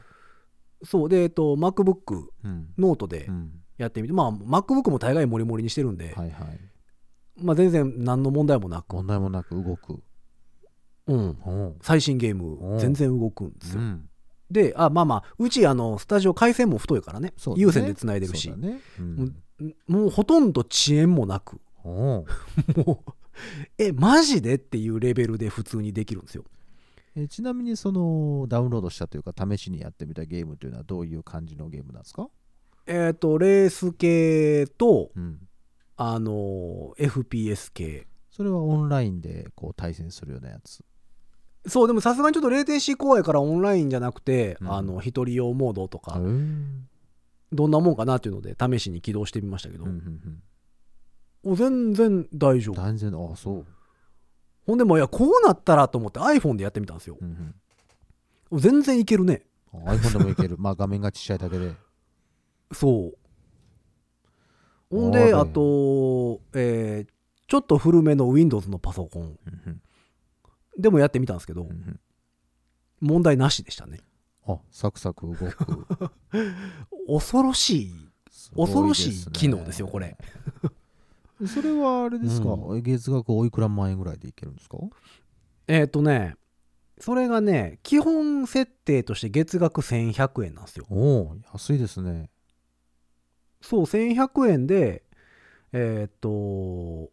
[0.85, 2.69] そうでえっと MacBook うん。
[2.77, 3.61] ノートでうん。
[3.77, 6.61] やってみて、まあ MacBook も大概モリモリにしてるんで、はいはい。
[7.43, 10.01] まあ全然何の問題もなく、問題もなく動く
[11.07, 12.75] うん、お最新ゲーうん。
[12.75, 14.09] ム全然動くんですよ、うん。
[14.51, 17.29] であまあまあうちあのスタジオ回線も太いからね。
[17.29, 17.55] ね。
[17.57, 18.51] 有線でつないでるし。
[18.57, 18.81] ね。
[18.99, 19.37] うん。
[19.87, 21.61] もうほとんど遅延もなく。
[21.85, 22.25] お
[22.77, 23.13] もう
[23.79, 26.45] えマジでっていうレベルで普通にできるんですよ。
[27.17, 32.29] えちなみにそのダウンロードしたというか試しにやってみたゲームというのはどういう感じのゲームなんですか、
[32.87, 35.47] えっ、とレース系とうん、
[35.97, 38.07] あの FPS 系。
[38.31, 40.85] それはオンラインでこう対戦するようなやつ
[41.67, 44.73] そうでもさすがにちょっとレーテンシー怖いからオンラインじゃなくて、うん。
[44.73, 46.65] あの一人用モードとか、へー
[47.53, 50.43] どんなもんかなっていうので試しに起動してみましたけど、うんうん
[51.47, 52.75] お全然大丈夫。
[52.75, 53.67] うん断然あそう、
[54.67, 57.19] ほんでもういやこうなったらと思って iPhone でやってみたんですよ。
[57.21, 57.55] うん
[58.51, 58.61] うん。
[58.61, 59.43] 全然いけるね。
[59.73, 60.57] あ iPhone でもいける。
[60.59, 61.73] まあ画面がちっちゃいだけで。
[62.73, 63.15] そう。
[64.91, 67.15] ほんであと、えー
[67.47, 69.23] ちょっと古めの Windows のパソコン。
[69.23, 69.81] うんうん
[70.79, 72.01] でもやってみたんですけど、うんうん。
[73.01, 74.01] 問題なしでしたね。
[74.47, 75.49] あサクサク動く。
[77.09, 80.17] 恐ろしいすご恐ろしい機能ですよこれ。
[81.47, 84.79] それはあれですか、う月額おいくら万円ぐらいでいけるんですか？
[85.67, 86.37] えっ、とね
[86.99, 90.87] それがね基本設定として月額1100円なんですよ。
[90.91, 92.31] おお安いですね。
[93.61, 95.05] そう1100円で
[95.73, 97.11] えっ、と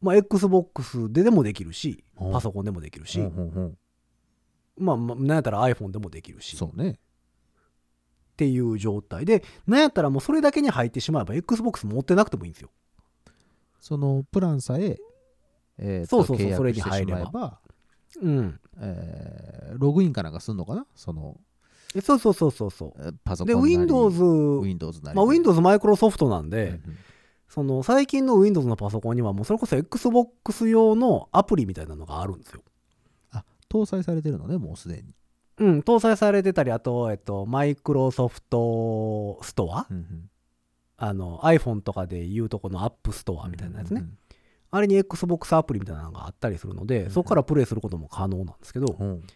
[0.00, 2.28] まあ XBOX ででもできるしう。
[2.28, 3.78] んパソコンでもできるし、ほんほんほん
[4.78, 6.56] まあ、まあ、なんやったら iPhone でもできるし。
[6.56, 6.98] っそうね。
[8.36, 12.70] ていう状態でなんやったらもうそれだけに入ってしまえば XBOX 持ってなくてもいいんですよ。
[13.80, 14.98] そのプランさえ
[15.78, 17.60] えーとそうそうそう契約それに入れば。
[18.20, 18.60] うん。
[18.78, 20.86] えーログインかなんかすんのかな？
[20.94, 21.38] その
[21.94, 24.22] えそうそうそうそうそえーパソうでコンなり Windows
[24.62, 26.80] Windows なりまあ、で Windows マイクロソフトなんで、うんうん
[27.48, 32.62] その最近の Windows のパソコンにはもうそれこそ Xbox 用のアプリみたいなのがあるんですよ。
[33.32, 35.14] あ搭載されてるのねもうすでに、
[35.58, 40.30] うん、搭載されてたり、あと、えっと、マイクロソフトストア、うんうん。
[40.98, 44.00] あの iPhone とかでいうとこの App ストアみたいなやつね。
[44.00, 44.18] うん
[44.72, 49.12] あれに Xbox アプリみたいなのがあったりするので、うんそこからプレイすることも可能なんですけど、うんう。
[49.14, 49.26] ん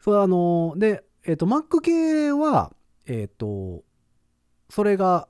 [0.00, 2.72] それあの、で、えっと、Mac 系は、
[3.06, 3.84] えっと、
[4.68, 5.28] それが、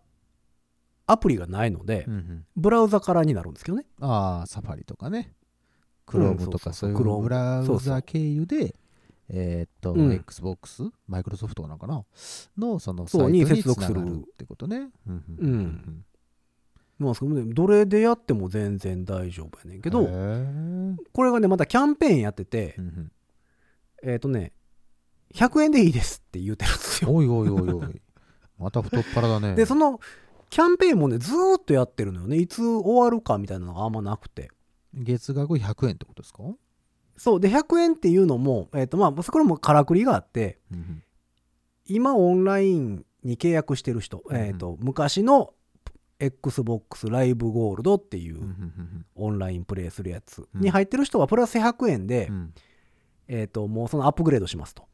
[1.08, 2.46] アプリがないのでう、んうん。
[2.56, 3.86] ブラウザからになるんですけどね。
[4.00, 5.32] ああサファリとかね。
[5.32, 5.38] うん
[6.08, 8.74] Chrome とかそそういうブラウザ経由で
[9.28, 10.12] えーっと、うん。
[10.12, 12.02] Xbox マイクロソフトなのかな
[12.56, 14.00] のそのサイトにに接続する。
[14.00, 14.88] ってことね。
[15.06, 16.04] うんうん
[16.98, 20.04] なんですけどね、どれでやっても全然大丈夫やねんけけど、
[21.12, 22.74] これがね、またキャンペーンやってて、
[24.02, 24.52] えっ、とね、
[25.32, 27.12] 100円でいいですって言うてるんですよ。
[27.12, 28.02] おいおいおいおい。
[28.58, 29.54] また太っ腹だね。
[29.54, 30.00] で、その、
[30.50, 32.36] キャンペーンもね、ずーっとやってるのよね。
[32.36, 34.50] いつ終わるかみたいなのがあんまなくて。
[34.94, 36.42] 月額100円ってことですか、
[37.16, 37.40] そう。
[37.40, 41.02] で、100円っていうのも、えっ、と、まあ、これもからくりがあって、うん
[41.90, 45.54] 今オンラインに契約してる人、うんえっ、と、昔の
[46.18, 48.42] Xbox ライブゴールドっていう
[49.14, 50.60] オンラインプレイするやつうん。
[50.60, 52.54] に入ってる人はプラス100円で、うん。
[53.26, 54.86] えっ、と、もうそのアップグレードしますと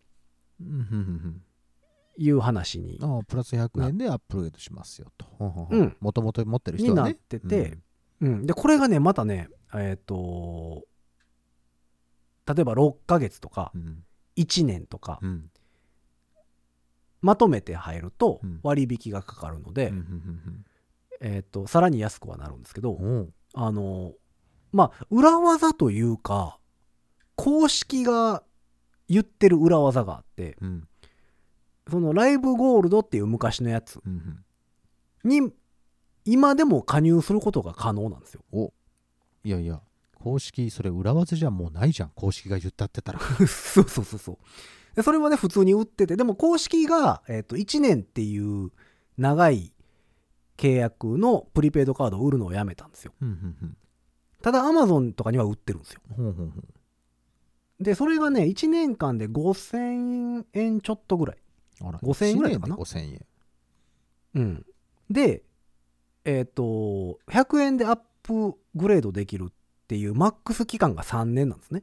[2.17, 5.27] いう話にああプラス100円でアップグレードしますよと。
[5.71, 5.97] うん。
[6.01, 7.79] もともと持ってる人になっはねてて、
[8.21, 10.85] うん、で、これがね、またね、えっ、と、
[12.47, 14.05] 例えば6ヶ月とかうん。
[14.37, 15.51] 1年とか、うん。
[17.23, 18.61] まとめて入るとうん。
[18.63, 20.65] 割引がかかるので、うんうん
[21.21, 23.19] えっ、と、さらに安くはなるんですけど、うんう。
[23.21, 24.13] んあの、
[24.73, 26.59] まあ、裏技というか、
[27.37, 28.43] 公式が
[29.09, 30.89] 言ってる裏技があって、うん
[31.91, 34.45] そのライブゴールドっていう昔のやつうん
[35.25, 35.53] に、
[36.25, 38.43] 今でも加入することが可能なんですよ。
[38.53, 38.73] お
[39.43, 39.81] いやいや
[40.15, 44.39] 公式それ裏技じゃもうないじゃん公式が言ったってたら そうそうそうそう。
[44.97, 48.71] でそれはね、普通に売ってて、でも公式が、えっ、と、1年っていう
[49.19, 49.73] 長い
[50.57, 53.13] 契約のプリペイドカードを売るのをやめたんですよ。
[53.21, 53.77] うんうん
[54.41, 56.03] ただ、Amazon とかには売ってるんですよ。
[57.81, 61.39] で、それがね、1年間で5000円ちょっとぐらい。
[61.81, 63.27] あら5000円ぐらいかな1年で5000円
[64.35, 64.67] うん。
[65.11, 65.43] で、
[66.25, 69.53] えっ、と、100円でアップグレードできるっ
[69.87, 71.83] ていうマックス期間が3年なんですね。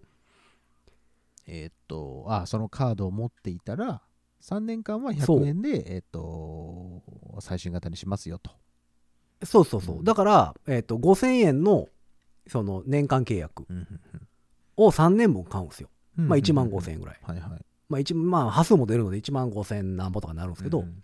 [1.48, 4.02] えーっとあそのカードを持っていたら
[4.42, 7.04] 3年間はそう100円でえーっと
[7.42, 8.52] 最新型にしますよと
[9.44, 9.98] そうそうそう。
[9.98, 11.88] うんだから、えっ、と、5000円の、
[12.48, 13.88] その年間契約うん
[14.78, 15.90] を3年分買うんですよ。
[16.18, 17.20] うんまあ1万5000円ぐらい。
[17.24, 21.04] はいはいまあ一まあ、端数も出るので1万5000何ぼとかなるんですけど、うん。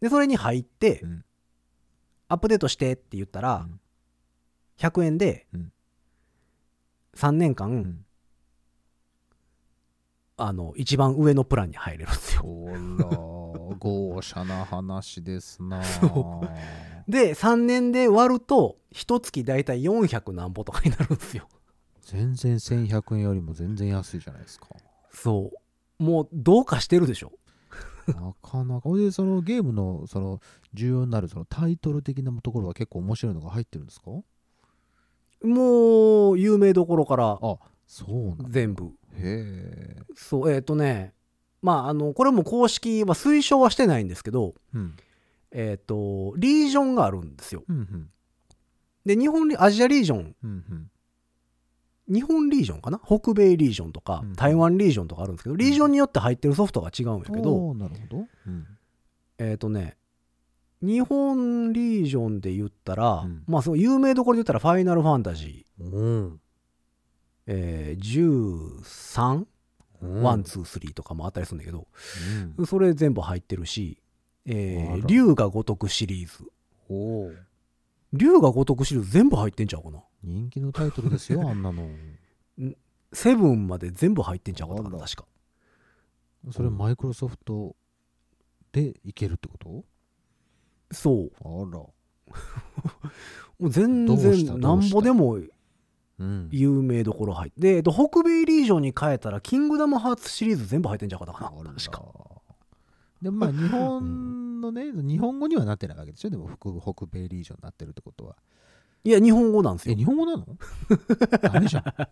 [0.00, 1.24] で、それに入って、うん。
[2.28, 3.80] アップデートしてって言ったら、うん。
[4.78, 5.72] 100円でうん、
[7.16, 8.04] 3年間、うん。
[10.36, 12.42] あの、一番上のプランに入れるんですよ。
[12.42, 12.78] ほら
[13.78, 16.42] 豪奢な話ですなそ
[17.08, 21.48] で、3年で割ると、一月だいたい400何ぼとかになるんですよ。
[22.02, 24.68] 全然1100円よりも全然安いじゃないですか
[25.16, 25.50] そ
[25.98, 26.02] う。
[26.02, 27.32] もう、どうかしてるでしょ。
[28.06, 30.40] なかなかでそのゲームのその
[30.72, 34.10] 重要になるそのタイトル的なところは結構面白いのが入ってるんですか？
[35.42, 38.84] もう、有名どころからあそうなんだ全部。
[38.84, 41.14] へえそう、えっ、とね、
[41.62, 44.94] まあ、あの、これも公式は推奨はしてないんですけど、うん
[45.50, 47.64] えっ、と、リージョンがあるんですよ。
[47.68, 48.10] うんうん
[49.04, 50.34] で、日本リ、アジアリージョン、
[52.08, 53.00] 日本リージョンかな？
[53.04, 58.24] 北米リージョンとか、うん台湾リージョンとかあるんですけど、リージョンによって入ってるソフトが違うんやけど、おーなるほど。
[58.46, 58.66] うん。
[59.38, 59.96] えっ、とね、
[60.82, 63.42] 日本リージョンで言ったら、うん。
[63.46, 66.38] まあ、その有名どころで言ったら、ファイナルファンタジー、お
[67.46, 71.86] えー、13、ー one、two、three とかもあったりするんだけど、
[72.58, 72.66] うん。
[72.66, 74.00] それ全部入ってるし、
[74.44, 76.44] えー、竜が如くシリーズ。
[78.12, 80.02] 竜が如くシリーズ全部入ってんちゃうかな？
[80.26, 81.88] 人気のタイトルですよ あんなの
[83.12, 85.24] セブンまで全部入ってんちゃうかな、確か。
[86.50, 87.74] それマイクロソフト
[88.72, 89.84] でいけるってこと？
[90.92, 91.30] そう。
[91.40, 91.78] あら
[93.58, 95.34] もう全然、どうんぼでも
[96.18, 97.60] うん有名どころ入って。
[97.60, 101.32] で、えっと北米リージョンに変えたら、キングダムハーツシリーズ全部入ってんちゃうかな。
[101.34, 102.02] 確か。
[103.22, 106.30] でもまあ 日本のね、日本語にはなってないわけでしょ？
[106.30, 108.36] でも北北米リージョンになってるってことは
[109.06, 109.98] いや、日本語なんですえよ。
[109.98, 110.46] 日本語なの？
[111.42, 111.82] ダメじゃん。
[111.88, 112.08] あ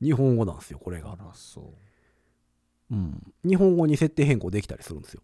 [0.00, 1.16] 日本語なんですよ、これが。
[1.16, 1.74] らそ
[2.90, 2.94] う。
[2.94, 3.32] うん。
[3.44, 5.22] 日本語に設定変更できたりするんですよ。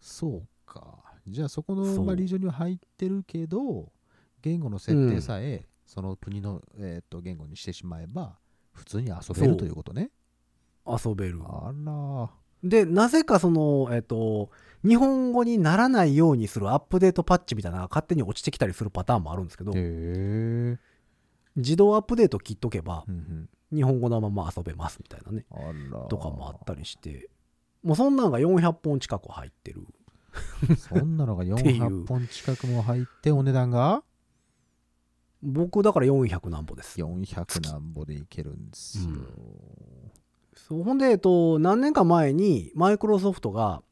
[0.00, 0.98] そうか。
[1.28, 2.04] じゃあそこの、そう。
[2.04, 3.92] まあ、リージョンには入ってるけど
[4.40, 8.38] 言語の設定さえ、その国の、えー、と言語にしてしまえば
[8.72, 9.48] 普通に遊べそう。
[9.48, 10.10] るということね。
[10.86, 11.40] 遊べる。
[11.44, 12.30] あら
[12.62, 14.50] でなぜかそのえっ、と
[14.84, 19.72] 日本語にならないようにするアップデートパッチみたいなのが勝手に落ちてきたりするパターンもあるんですけど
[21.56, 23.48] 自動アップデート切っとけばうんうん。
[23.72, 25.46] 日本語のまま遊べますみたいなね
[26.08, 27.28] とかもあったりして
[27.84, 29.86] もうそんなんが400本近く入ってる。
[30.76, 31.82] そんなのが ていう。
[31.82, 34.02] 400本近くも入ってお値段が？
[35.42, 37.00] 僕だから400なんぼです。
[37.00, 39.10] 400なんぼでいけるんですよ、
[40.54, 43.82] そうほんで、えっと、何年か前にマイクロソフトが、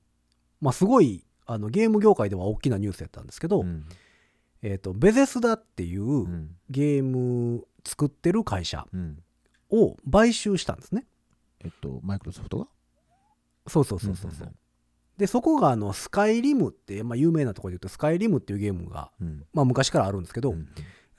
[0.61, 3.85] まあ、すごいあのゲーム業界では大きなニュースやったんですけど、うん。
[4.63, 6.57] えっと、ベゼスダっていううん。
[6.71, 9.23] ゲーム作ってる会社うん。
[9.71, 11.07] を買収したんですね。
[11.65, 12.67] えっとマイクロソフトが？
[13.67, 14.49] そうそうそうそうそう。
[14.49, 14.55] うん
[15.17, 19.45] でそこがあのスカイリムって、まあ、有名なところで言うとスカイリムっていうゲームが、うん。
[19.53, 20.69] まあ、昔からあるんですけど、うん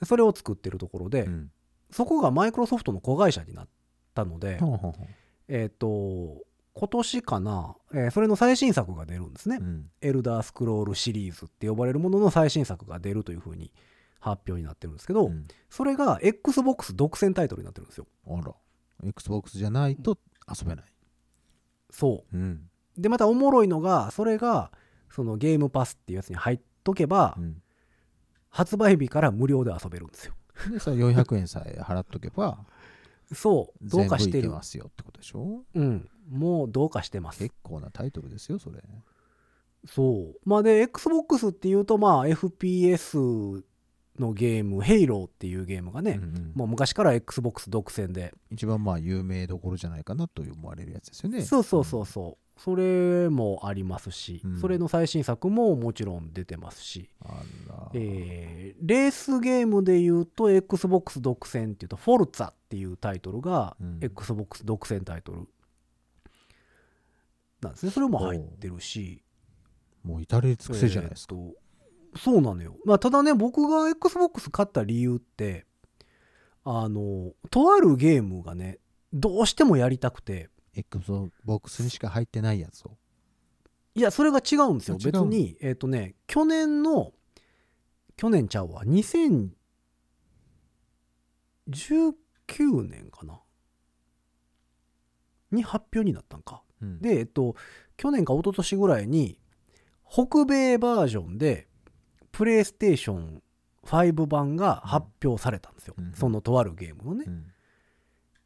[0.03, 1.51] それを作ってるところで、うん。
[1.91, 3.67] そこがマイクロソフトの子会社になっ
[4.15, 4.57] たので、
[5.49, 6.37] えっと
[6.73, 9.57] 今年かな、えーそれの最新作が出るんですね。
[9.59, 13.73] ううんエルダースクロールシリーズって呼ばれるものの最新作が出るというふうに
[14.19, 18.07] 発表になってるんですけど、うんそれが XBOX 独占タイトルになってるんですよ。
[18.27, 18.53] あら
[19.03, 20.85] XBOX じゃないと遊べない、
[21.91, 23.01] そうんう。
[23.01, 24.71] で、またおもろいのが、それが、
[25.09, 27.61] そのゲームパスっていうやつに入っとけば、うん、
[28.49, 30.33] 発売日から無料で遊べるんですよ。
[30.71, 32.65] でさ400円さえ払っとけば
[33.33, 33.89] そう。
[33.89, 34.63] どうかしてる全部いけま。
[34.63, 35.63] すよってことでしょ？
[35.73, 36.09] うん。
[36.29, 37.39] もうどうかしてます。
[37.39, 38.83] 結構なタイトルですよそれ
[39.85, 40.35] そう。
[40.45, 43.63] まあで、XBOX っていうと、まあ FPS
[44.19, 52.48] のゲーム、ヘイローっていうゲームがね、うんうんもう昔から XBOX 独占で、一番まあ有名どころじゃないかなと思われるやつですよねそうそうそうそう。
[52.59, 54.59] それもありますし、うん。
[54.59, 57.09] それの最新作ももちろん出てますし、
[57.93, 63.99] えーレースゲームで言うと XBOX 独占っていうと、フォルツァっていうタイトルがうん。
[64.01, 65.47] XBOX 独占タイトル。
[67.61, 67.91] なんですね。
[67.91, 69.23] それも入ってるし、
[70.03, 71.51] もう至れり尽くせりじゃないですか、えー
[72.15, 72.75] そうなのよ。
[72.85, 75.67] まあ、ただね、僕が XBOX 買った理由って、
[76.63, 78.79] あの、とあるゲームがね、
[79.13, 82.97] どうしてもやりたくて、XBOX にしか入ってないやつを
[83.95, 84.97] いや、それが違うんですよ。
[84.97, 87.11] 別に、えっ、とね、去年の、
[88.15, 89.43] 去年ちゃうわ、2019
[92.87, 93.41] 年かな
[95.51, 96.63] に発表になったんか。
[96.81, 97.55] うんで、えっと、
[97.97, 99.37] 去年か一昨年ぐらいに、
[100.09, 101.67] 北米バージョンで、
[102.31, 103.43] プレイステーション
[103.83, 105.95] 5版が発表されたんですよ。
[105.97, 107.29] うんそのとあるゲームのねう。
[107.29, 107.51] ん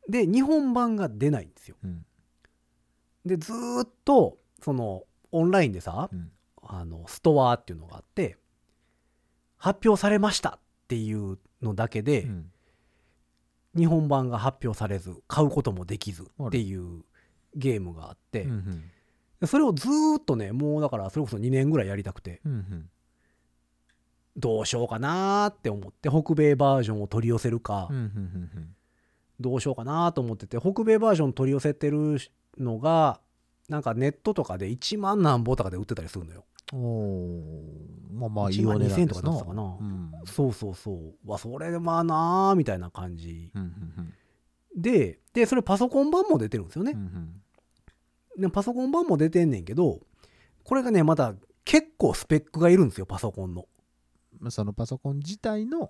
[0.09, 1.75] で、日本版が出ないんですよ。
[1.83, 2.05] うん
[3.25, 6.31] で、ずーっと、その、オンラインでさ、うん。
[6.61, 8.37] あの、ストアっていうのがあって、
[9.57, 12.51] 発表されましたっていうのだけで、うん。
[13.75, 17.03] 日本版が発表されず、買うこともできずっていう
[17.55, 18.83] ゲームがあって、うんうん。
[19.39, 22.89] でそれをずーっとね、もうだからそれこそ2年ぐらいやりたくて、うんうん。
[24.37, 28.75] どうしようかなーって思って、北米バージョンを取り寄せるか、うんうんうん
[29.39, 32.19] どうしようかなと思ってて、北米バージョン取り寄せてる
[32.57, 33.19] のが、
[33.69, 36.45] なんかネットとかで1万何ぼとかで売ってたりするのよ。
[36.73, 41.29] うんおーまあまあいい1万お値段2000とかだったかなうんそうそうそう。
[41.29, 43.51] わ、それでまあなーみたいな感じ。
[43.55, 44.13] うんうん
[44.75, 48.39] で、で、それパソコン版も出てるんですよねうんう。
[48.39, 49.99] んでパソコン版も出てんねんけど、
[50.63, 53.67] これがね、また結構スペックがいるんですよ、パソコンの。
[54.39, 55.89] まあそのパソコン自体の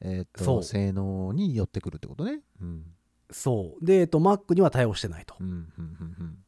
[0.00, 2.84] えーそうと性能に寄ってくるってことねうん
[3.32, 3.84] そう。
[3.84, 5.42] で、えっと、Mac には対応してないとう。
[5.42, 6.38] んうんうんうん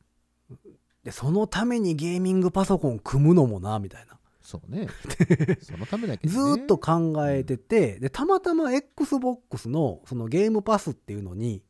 [1.05, 4.19] で、そのためにゲーミングパソコン組むのもな、みたいな。
[4.41, 4.89] そうね
[5.63, 11.63] そのためだけねーっと考えてて、で、たまたま Xbox のそのゲームパスっていうのに、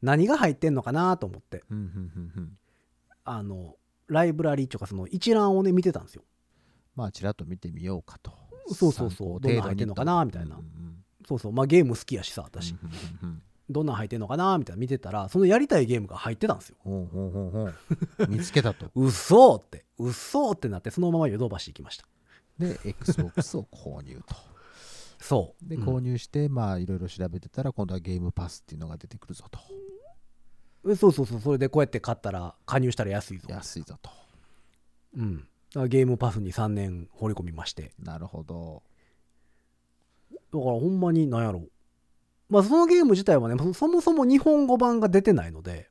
[0.00, 2.58] 何が入ってんのかなと思って、うんうんうんうん
[3.24, 3.76] あの、
[4.08, 6.24] ライブラリーとかその一覧をね、見てたんですよ。
[6.96, 8.32] まあちらっと見てみようかと
[8.74, 11.52] そうそうそうどんなん入ってんのかなみたいなうんうんそうそう。
[11.52, 12.72] まあゲーム好きやしさ、私。
[12.72, 12.78] うん
[13.22, 16.76] うんうんどんなん入ってんのかなみたいな見てたら、そのやりたいゲームが入ってたんですよ。
[16.80, 22.06] ほうほうほうほう 見つけたとうって、うってなって、そのままヨドバシ行きました。
[22.58, 24.34] で XBOX を購入と
[25.18, 25.68] そう。
[25.68, 29.58] でうん購入してまあいろいろ調べてたら今度はゲームパスっていうのが出てくるぞと
[30.90, 31.40] えそうそうそう。
[31.40, 33.48] それでこうやって買ったら、加入したら安いぞ。
[33.50, 34.10] 安いぞと
[35.16, 35.48] うん。
[35.88, 37.92] ゲームパスに3年放り込みまして。
[37.98, 38.82] なるほど
[40.32, 41.64] だからほんまに何やろ
[42.50, 45.88] まあそのゲーム自体はね、そそもそも日本語版が出てないので、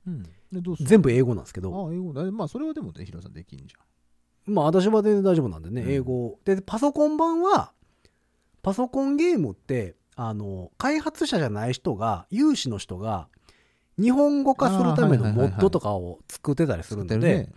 [0.82, 2.14] 全部英語なんですけあど、あ英語。
[2.14, 3.76] だまあそれはでもねヒロさんできんじ
[4.45, 5.91] まあ私は全然大丈夫なんでね、うん。
[5.91, 6.39] 英語。
[6.43, 7.72] で、パソコン版は、
[8.62, 13.30] パソコンゲームって、あの、開発者じゃない人が、有志の人が、
[13.97, 17.49] 日本語化するためのモッドとかを作ってたりするので、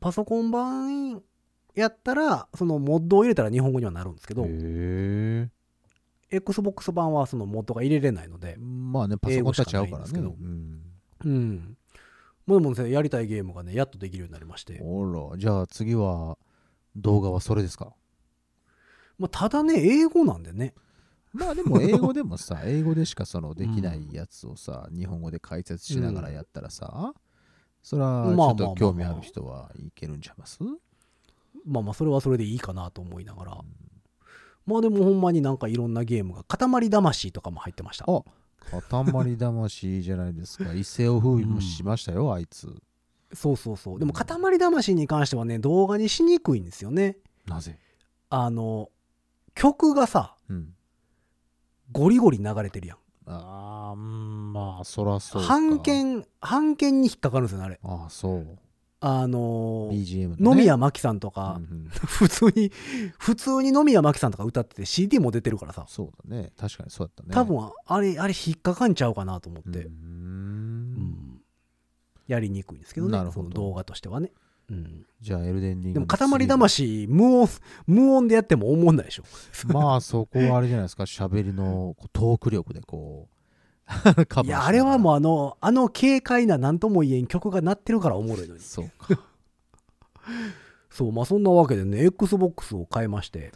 [0.00, 1.22] パソコン版
[1.74, 4.44] やったら、そのモッドを入れたら日本語にはなるんですけど、
[6.36, 10.82] Xbox 版はそのモッドが入れれないので、まあねパソコンとは違うからねうん
[11.24, 11.76] うん。
[12.46, 14.74] もうでもね、やりたいゲームがね、やっとできるようになりまして。
[14.74, 16.36] あらじゃあ次は
[16.96, 17.94] 動画はそれですか？
[19.18, 20.74] まあ、ただね、英語なんでね。
[21.32, 27.12] まあでも英語でもさ 英語でしかそのできないやつをさ日本語で解説しながらやったらさ
[27.82, 30.60] それはちょっと興味ある人はいけるんちゃいます？
[31.66, 33.64] まあまあ、それはそれでいいかなと思いながら。
[34.66, 38.06] まあでもほんまになんかいろんなゲームが、塊魂とかも入ってました。
[38.08, 38.22] あ
[38.88, 42.74] 塊魂じゃないですか 一世を風靡もしましたよあいつ
[43.34, 43.98] そうそうそう。
[43.98, 47.18] でも塊魂に関してはね、動画にしにくいんですよね。
[47.46, 47.78] なぜ？
[48.30, 48.90] あの、
[49.54, 50.74] 曲がさ、うん
[51.92, 52.98] ゴリゴリ流れてるやん。
[53.26, 57.80] ああうんまあそらそうか判件、判件に引っかかるんですよね、あれ。
[57.82, 58.58] ああそう
[59.06, 60.36] あのー BGM のね。
[60.38, 61.88] 野宮真紀さんとか、うんうん。
[61.90, 62.72] 普通に、
[63.18, 66.52] 普通に野宮真紀さんとか歌ってて CD も出てるからさ、そうだね。
[66.58, 67.28] 確かにそうだったね。
[67.34, 70.94] 多分あれ、あれ引っかかんちゃうかなと思って、うん。
[70.94, 71.40] ん。
[72.26, 73.50] やりにくいんですけどね、なるほど。
[73.50, 74.32] その動画としてはね。
[74.70, 77.48] うん、じゃあエルデンリングでも、塊魂、無音、
[77.86, 79.24] 無音でやっても思んないでしょ。
[79.68, 81.02] まあそこはあれじゃないですか。
[81.02, 83.33] 喋りのトーク力でこう
[84.44, 88.60] いや、あれはもうあの、あの軽快な何とも言えん曲が鳴ってるからおもろいのに。
[88.60, 89.20] そうか
[90.90, 93.52] そう、まあそんなわけでね、Xbox を買いまして、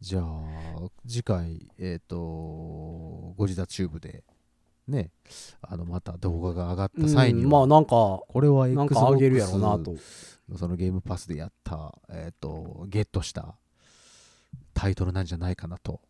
[0.00, 4.24] じゃあ次回えっ、とご自宅チューブで
[4.88, 5.10] ね
[5.60, 9.94] あのまた動画が上がった際には、うんまあなんか、これはなん Xbox かあげるやろうなと。
[10.50, 13.54] のそのゲームパスでやった、えっ、と、ゲットした
[14.74, 16.00] タイトルなんじゃないかなと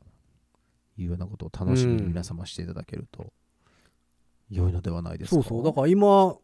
[0.96, 3.32] いうようなことを楽しみに皆様していただけると
[4.50, 5.34] 良いのではないですか？
[5.36, 5.64] そうそう。
[5.64, 6.36] だから今、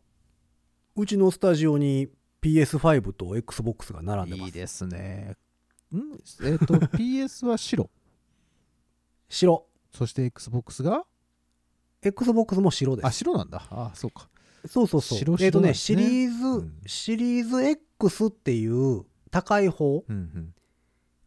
[0.97, 2.09] うちのスタジオに
[2.43, 4.47] PS5 と Xbox が並んでます。
[4.47, 5.37] いいですね。
[5.95, 5.99] ん？
[6.45, 7.91] えっ、と、 PS は白？
[9.29, 9.67] 白。
[9.93, 11.05] そして Xbox が
[12.03, 13.19] ？Xbox も白であ、す。
[13.19, 13.67] 白なんだ。
[13.71, 14.29] あ、そうか。
[14.69, 15.19] そうそうそう。
[15.19, 20.55] 白白えっ、とね、シリーズ、うんシリーズ X っていう高い方うん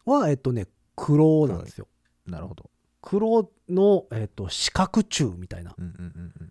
[0.05, 1.87] は、えっ、とね、黒なんですよ。
[2.27, 2.33] うん。
[2.33, 2.69] なるほど。
[3.01, 6.48] 黒の、えっ、と、四角柱みたいなうんうんうん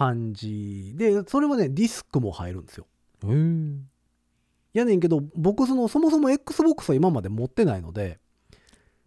[0.00, 2.86] 感じで、それはね、ディスクも入るんですよ。
[4.72, 8.18] やねんけど、僕その、そもそも Xbox は今まで持ってないので、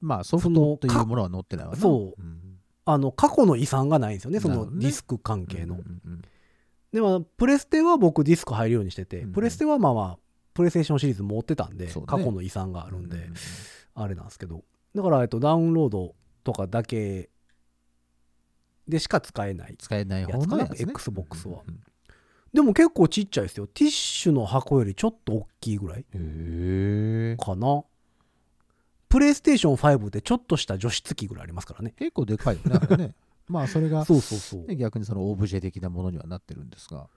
[0.02, 1.80] まあ、ソフトというものは載ってないわな。
[1.80, 2.60] そううん。
[2.86, 5.82] あの、過去の遺産がないんですよね、そのディスク関係のうん。
[5.82, 6.22] うんうん
[6.92, 10.20] でも、プレステは僕ディスク入るようにしてて、うんうんプレステはまあまあ、
[10.54, 13.36] プレイステーションシリーズ持ってたんで、ね過去の遺産があるんで、うんうんうん
[13.96, 14.64] あれなんですけど。
[14.94, 16.14] だから、えっと、ダウンロード
[16.44, 17.30] とかだけ
[18.88, 19.76] でしか使えない。
[19.78, 21.80] 使えない方のやつ、ね、やつかな Xbox はうん
[22.54, 23.66] でも結構ちっちゃいですよ。
[23.66, 27.84] ティッシュの箱よりちょっと大きいぐらいへえかな。
[29.10, 31.94] プレイステーション5でちょっとした除湿機ぐらいありますからね。
[31.98, 33.16] 結構でかいよねあれね
[33.50, 34.66] まあそれがそうそうそう。
[34.68, 37.10] ね逆にそのオブジェ的なものにはなってるんですが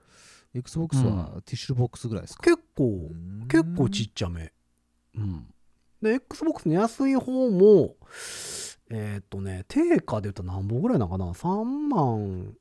[0.55, 4.51] XBOX はティッシュボックスぐらいですか、結構、うん結構ちっちゃめ。
[5.15, 5.53] うん。
[6.01, 7.95] で、Xbox の安い方も、
[8.89, 12.55] えーっとね、定価で言ったら何本ぐらいなのかな ?3 万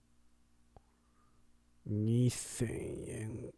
[1.88, 3.52] 2000円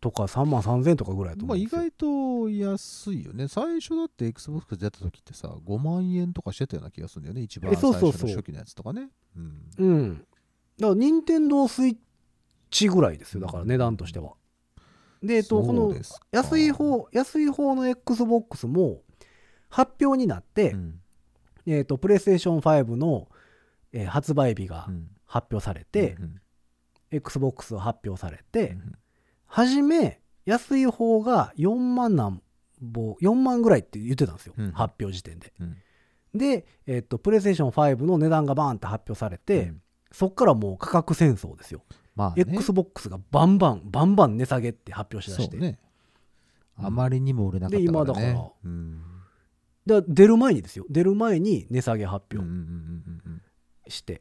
[0.00, 2.10] とか3万3000円とかぐらいだとまあ意思うんですよ。
[2.10, 10.26] 外と安いよね最初だって XBOX でやった時ってさ5万円とかしてたような気がするんだよね一番え最初のそうそうそう初期のやつとかねうんうん。
[10.78, 11.96] だから、任天堂スイッ
[12.70, 13.40] チぐらいですよ。
[13.40, 14.32] だから値段としては。
[15.22, 15.94] で、えっと、こそうの
[16.32, 19.02] 安い方、安い方の Xbox も
[19.70, 21.00] 発表になって、うん。
[21.66, 23.28] えっと、プレイステーション5の、
[23.92, 25.08] えー発売日がうん。
[25.26, 26.40] 発表されて、うん
[27.12, 28.94] Xbox が発表されうて、ん。
[29.46, 32.40] はじめ、安い方が4万なん
[32.80, 34.54] ぼ、4万ぐらいって言ってたんですよ。
[34.56, 35.52] うん発表時点で。
[35.60, 35.76] うん。
[36.34, 39.82] で、えっと、プレイステーション5の値段がバーンって発表されて、うん。
[40.12, 41.82] そっからもう価格戦争ですよ。
[42.14, 42.44] まあね。
[42.54, 45.56] Xbox がバンバン、バンバン値下げって発表しだして。
[45.56, 45.78] ね
[46.78, 47.84] うんあまりにも売れなかったからね。
[47.84, 49.02] で今だからうん
[49.90, 50.84] だ出る前にですよ。
[50.88, 53.42] 出る前に値下げ発表うんうんうんうん
[53.88, 54.20] して。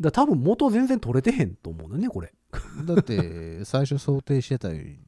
[0.00, 2.32] だ多分元全然取れてへんと思うのね、これ。
[2.78, 5.00] う んだって最初想定してたより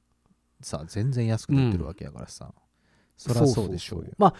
[0.61, 2.55] さ全然安くなってるわけやからさ、
[3.17, 4.13] そりゃそうでしょうよ。
[4.19, 4.35] まあ、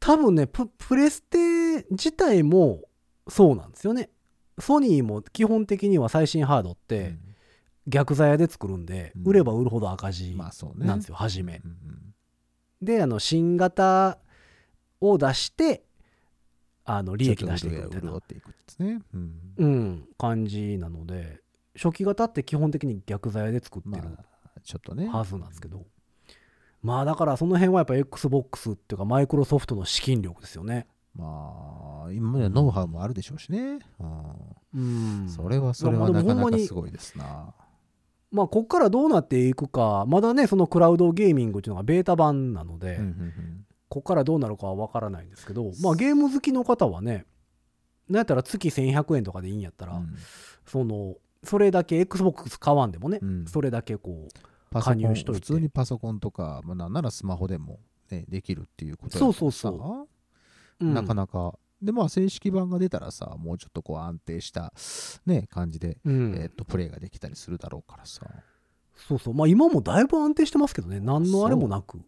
[0.00, 2.82] 多分ねプ、プレステ自体も
[3.28, 4.10] そうなんですよね。
[4.58, 7.16] ソニーも基本的には最新ハードって、
[7.86, 9.22] 逆座屋で作るんで、うん。
[9.24, 11.60] 売れば売るほど赤字なんですよ、初め。
[11.64, 12.14] うんうん。
[12.82, 14.18] であの新型
[15.10, 15.84] を出して
[16.84, 19.02] あの利益出していくみたいなね。
[19.14, 21.40] うんうん、感じなので
[21.76, 25.08] 初期型って基本的に逆座屋で作ってまるあ、ちょっとね。
[25.08, 25.84] はずなんですけど、
[26.82, 30.86] まあだからその辺はやっぱ XBOX っていうかマイクロソフトの資金力ですよね
[31.16, 33.78] まあ、今までノウハウもあるでしょうしね。
[34.74, 37.54] うんうんそれはそれはなかなかすごいですな。
[38.32, 47.26] まあこっからどうなっていくかまだねそのクラウドゲーミングっていうのがベータ版なので、うんうんうんこっからどうなるかは分からないんですけどまあゲーム好きの方はね
[48.08, 50.16] なんやったら月1100円とかでいいんやったら、うん。
[50.66, 53.46] そのそれだけ XBOX 買わんでもね、うん。
[53.46, 54.28] それだけこ
[54.72, 55.40] う加入しといて。
[55.40, 57.80] 普通にパソコンとか、まあ、なんならスマホでも、
[58.10, 60.06] ね、できるっていうことそうそうそ
[60.80, 60.84] う。
[60.84, 60.94] ん。
[60.94, 61.54] なかなか。
[61.80, 64.72] で、まあ、正式版が出たらさ、もうちょっとこう安定した、
[65.26, 66.34] ね、感じで、うん。
[66.36, 68.26] えっとプレイができたりするだろうからさ。
[68.96, 69.34] そうそう。
[69.34, 71.00] まあ今もだいぶ安定してますけどね。
[71.00, 72.00] 何のあれもなく。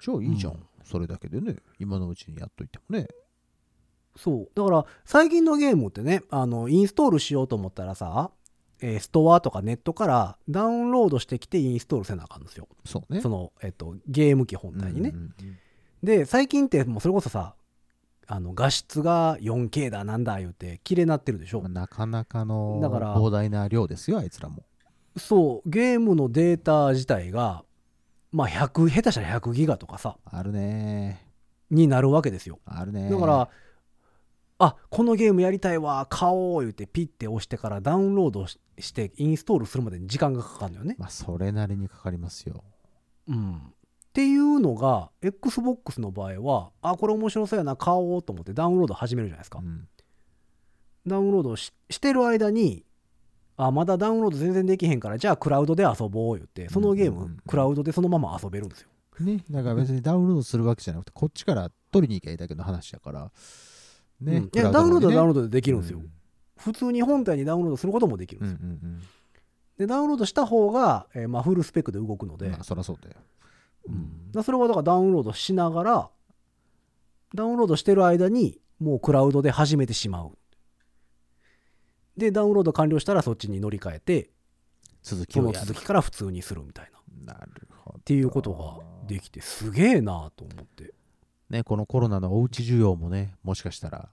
[0.00, 3.08] じゃあいいじゃんそれだけでね、今のうちにやっといてもね。
[4.16, 8.30] そうだから最近のゲームってねあのインストールしようと思ったらさ、
[8.80, 13.20] えーストアとかネットからダウンロードしてきてインストールせなあかんんですよそうね。
[13.20, 15.58] その、えっと、ゲーム機本体にね、うんうんうん
[16.04, 17.54] で最近ってもうそれこそさ
[18.26, 24.64] あの画質が 4K だなんだ言うて綺麗になってるでしょ、まあなかなかのだから膨大な量ですよ、あいつらも。
[25.16, 27.64] そうゲームのデータ自体が
[28.34, 31.30] まあ100下手したら100ギガとかさあるね。
[31.70, 33.08] になるわけですよあるね。
[33.08, 33.48] だから、
[34.58, 40.96] あこのゲームやりたいわ買おう言ってピッて押してからダウンロードししてインストールするまでに時間がかかるのよね。
[40.98, 42.64] まあ、それなりにかかりますよ。
[43.28, 43.60] うん、っ
[44.12, 49.60] ていうのが XBOX の場合はあこれ面白そうやな買おうと思ってダウンロード始めるじゃないですか。
[49.60, 49.86] うん
[51.06, 52.84] ダウンロードししてる間に
[53.56, 58.88] あまだダウンロード全然できへんからじゃあクラウドで遊ぼう言ってそのゲーム、うんうんうんクラウドでそのまま遊べるんですよ。
[59.20, 63.30] ね、だから別にダウンロードするわけじゃなくて、 こっちから取りに行きゃいいだけの話だから、
[64.20, 64.38] ね。
[64.38, 66.00] うんいやダウンロードはダウンロードドでできるんですよ。
[66.56, 68.68] 普通に本体にダウンロードすることもできるんうんうですよ。
[68.68, 69.00] ん
[69.78, 72.52] でダウンロードした方が、えーまあ、フルスペックで動くので、うん。
[72.52, 73.14] まあ、そりゃそうだよ。
[73.14, 73.94] だか
[74.34, 76.10] らそれはだからダウンロードしながら
[77.34, 80.38] ダウンロードしてる間にもうクラウドで始めてしまう
[82.16, 84.30] でダウンロード完了したらそっちに乗り換えて
[85.02, 85.66] その続きをやる。
[85.66, 86.98] 続きから普通にするみたいな。
[86.98, 87.98] っなるほど。
[88.00, 90.94] ていうことができてすげえなと思って。
[91.50, 94.08] ね、このコロナのおうち需要もね、もしかしたら、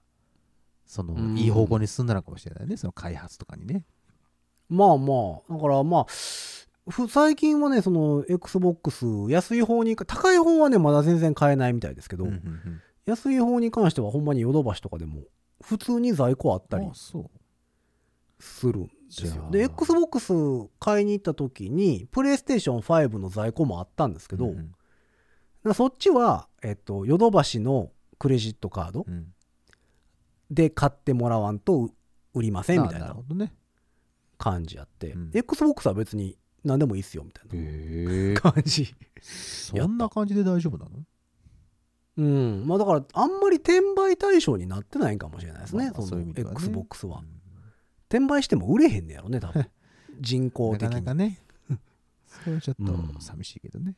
[0.86, 1.38] その、うん。
[1.38, 3.86] いい方向に進んだのかもしれないね、その開発とかにね。
[4.70, 5.14] まあま
[5.50, 5.54] あ。
[5.54, 6.06] だからまあ
[6.90, 12.82] ふ最近はねその XBOX 安い方に高い方はねまだ全然買えないみたいですけど、うんうんうん。
[13.06, 15.22] 安い方に関してはほんまにヨドバシとかでも
[15.62, 17.30] 普通に在庫あったりあそう。
[18.42, 19.26] するんです。
[19.26, 24.76] よで、XBOX 買いに行った時に、プレイステーション5の在庫もあったんですけど、うんうん
[25.64, 29.32] なそっちは、えっと、ヨドバシのクレジットカードうん
[30.50, 31.92] で買ってもらわんと
[32.34, 33.16] 売りませんみたいな。
[34.40, 37.46] 感じやって、うん XBOX は別に何でもいいっすよみたい。
[38.34, 38.96] な感じ。
[39.22, 40.92] そんな感じで大丈夫なの？
[42.18, 42.68] うん。
[42.68, 47.20] まあだから、あんまり転売対象になってないかもしれないですね、まあまあその XBOX は。
[47.20, 47.41] うん
[48.12, 49.66] 転売しても売れへんねやろね、多分。
[50.20, 50.94] 人口な的に。
[50.96, 51.40] かなかね。
[52.28, 53.96] それはちょっうんと寂しいけどね。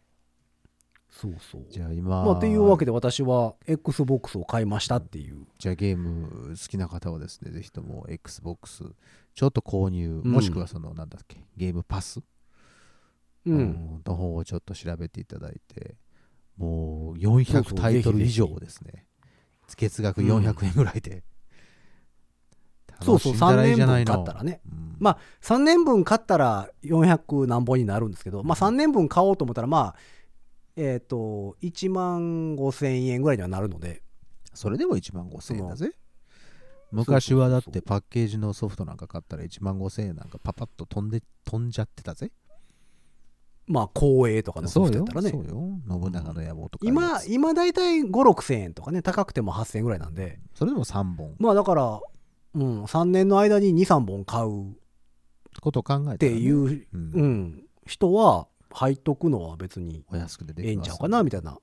[1.10, 1.66] そうそう。
[1.70, 5.46] じゃあ今、まあ、っていうわけで私は XBOX を買いましたっていう。
[5.58, 8.96] じゃあゲーム好きな方はですね、ぜひとも XBOX
[9.34, 12.22] ちょっと購入、うんもしくはその、なんだっけ、ゲームパス、
[13.46, 13.56] うん。
[13.56, 15.96] うんの方をちょっと調べていただいて、
[16.58, 19.08] もうそう400そうタイトル以上ですね。
[19.76, 21.24] 月額400円ぐらいで。
[23.04, 24.62] そうそう、3楽しんだらいい年分買ったらね。
[24.72, 29.96] うんまあ、3年分買ったら400何本になるんですけど、まあ、3年分買おうと思ったら、まあ、
[30.78, 34.02] えっ、と、1万5千円ぐらいにはなるので、
[34.54, 35.92] それでも1万5000円だぜ。
[36.92, 42.32] 昔はだってパッケージのソフトなんか買ったら1万5000円なんかパパッと飛んで飛んじゃってたぜ。
[43.66, 45.40] まあ、光栄とかのソそうよフトやったらねそ。
[45.40, 45.80] うよ。
[45.88, 46.86] 信長の野望とか。
[46.88, 51.36] 今、今大体5、6千円とかね、高くても8千円ぐらいなんで、それでも3本。
[51.40, 52.00] まあだから、
[52.56, 54.72] うん、3年の間に2、3本買う。
[54.72, 56.18] っことを考えたらね。
[56.18, 57.34] ていう、ううん。
[57.34, 61.60] ん、人は入っとくのは別にお安くででええんちゃうかなみたいな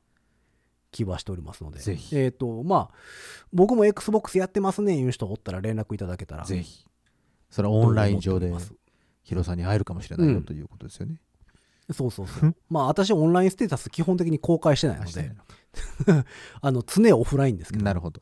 [0.93, 1.81] 気はしておりますので。
[1.81, 2.17] ぜひ。
[2.17, 2.95] えっ、とまあ
[3.53, 6.45] 僕も XBOX やってますねいう人おったら連絡いただけたら。
[6.45, 6.87] ぜひ。
[7.51, 8.81] それはオンライン上でと思っており
[9.25, 10.35] ヒロさんに会えるかもしれないうん。
[10.37, 11.21] よということですよね。
[11.93, 12.55] そうそうそう。
[12.71, 15.33] まあ私オンラインステータス基本的に公開してないので。
[16.61, 17.85] あの常オフラインですけど。
[17.85, 18.21] なるほど。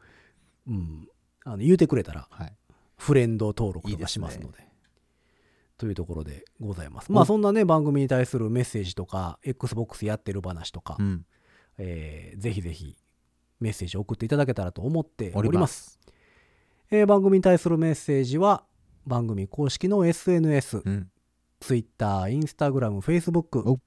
[0.67, 1.09] うん、
[1.49, 2.53] あの言うてくれたらはい。
[2.97, 4.69] フレンド登録とかしますので
[5.79, 7.13] というところでございます。
[7.13, 11.25] まあおそんなね、番組に対するメッセージとか、Xbox やってる話とか、うん。
[11.79, 12.97] えーぜひぜひ
[13.61, 15.53] メッセージを送っていただけたらと思っておおりま。
[15.53, 16.01] りますす。
[16.91, 18.65] えー番組に対するメッセージは、
[19.07, 21.09] 番組公式の SNS、うん。
[21.61, 23.79] Twitter、Instagram、Facebook お、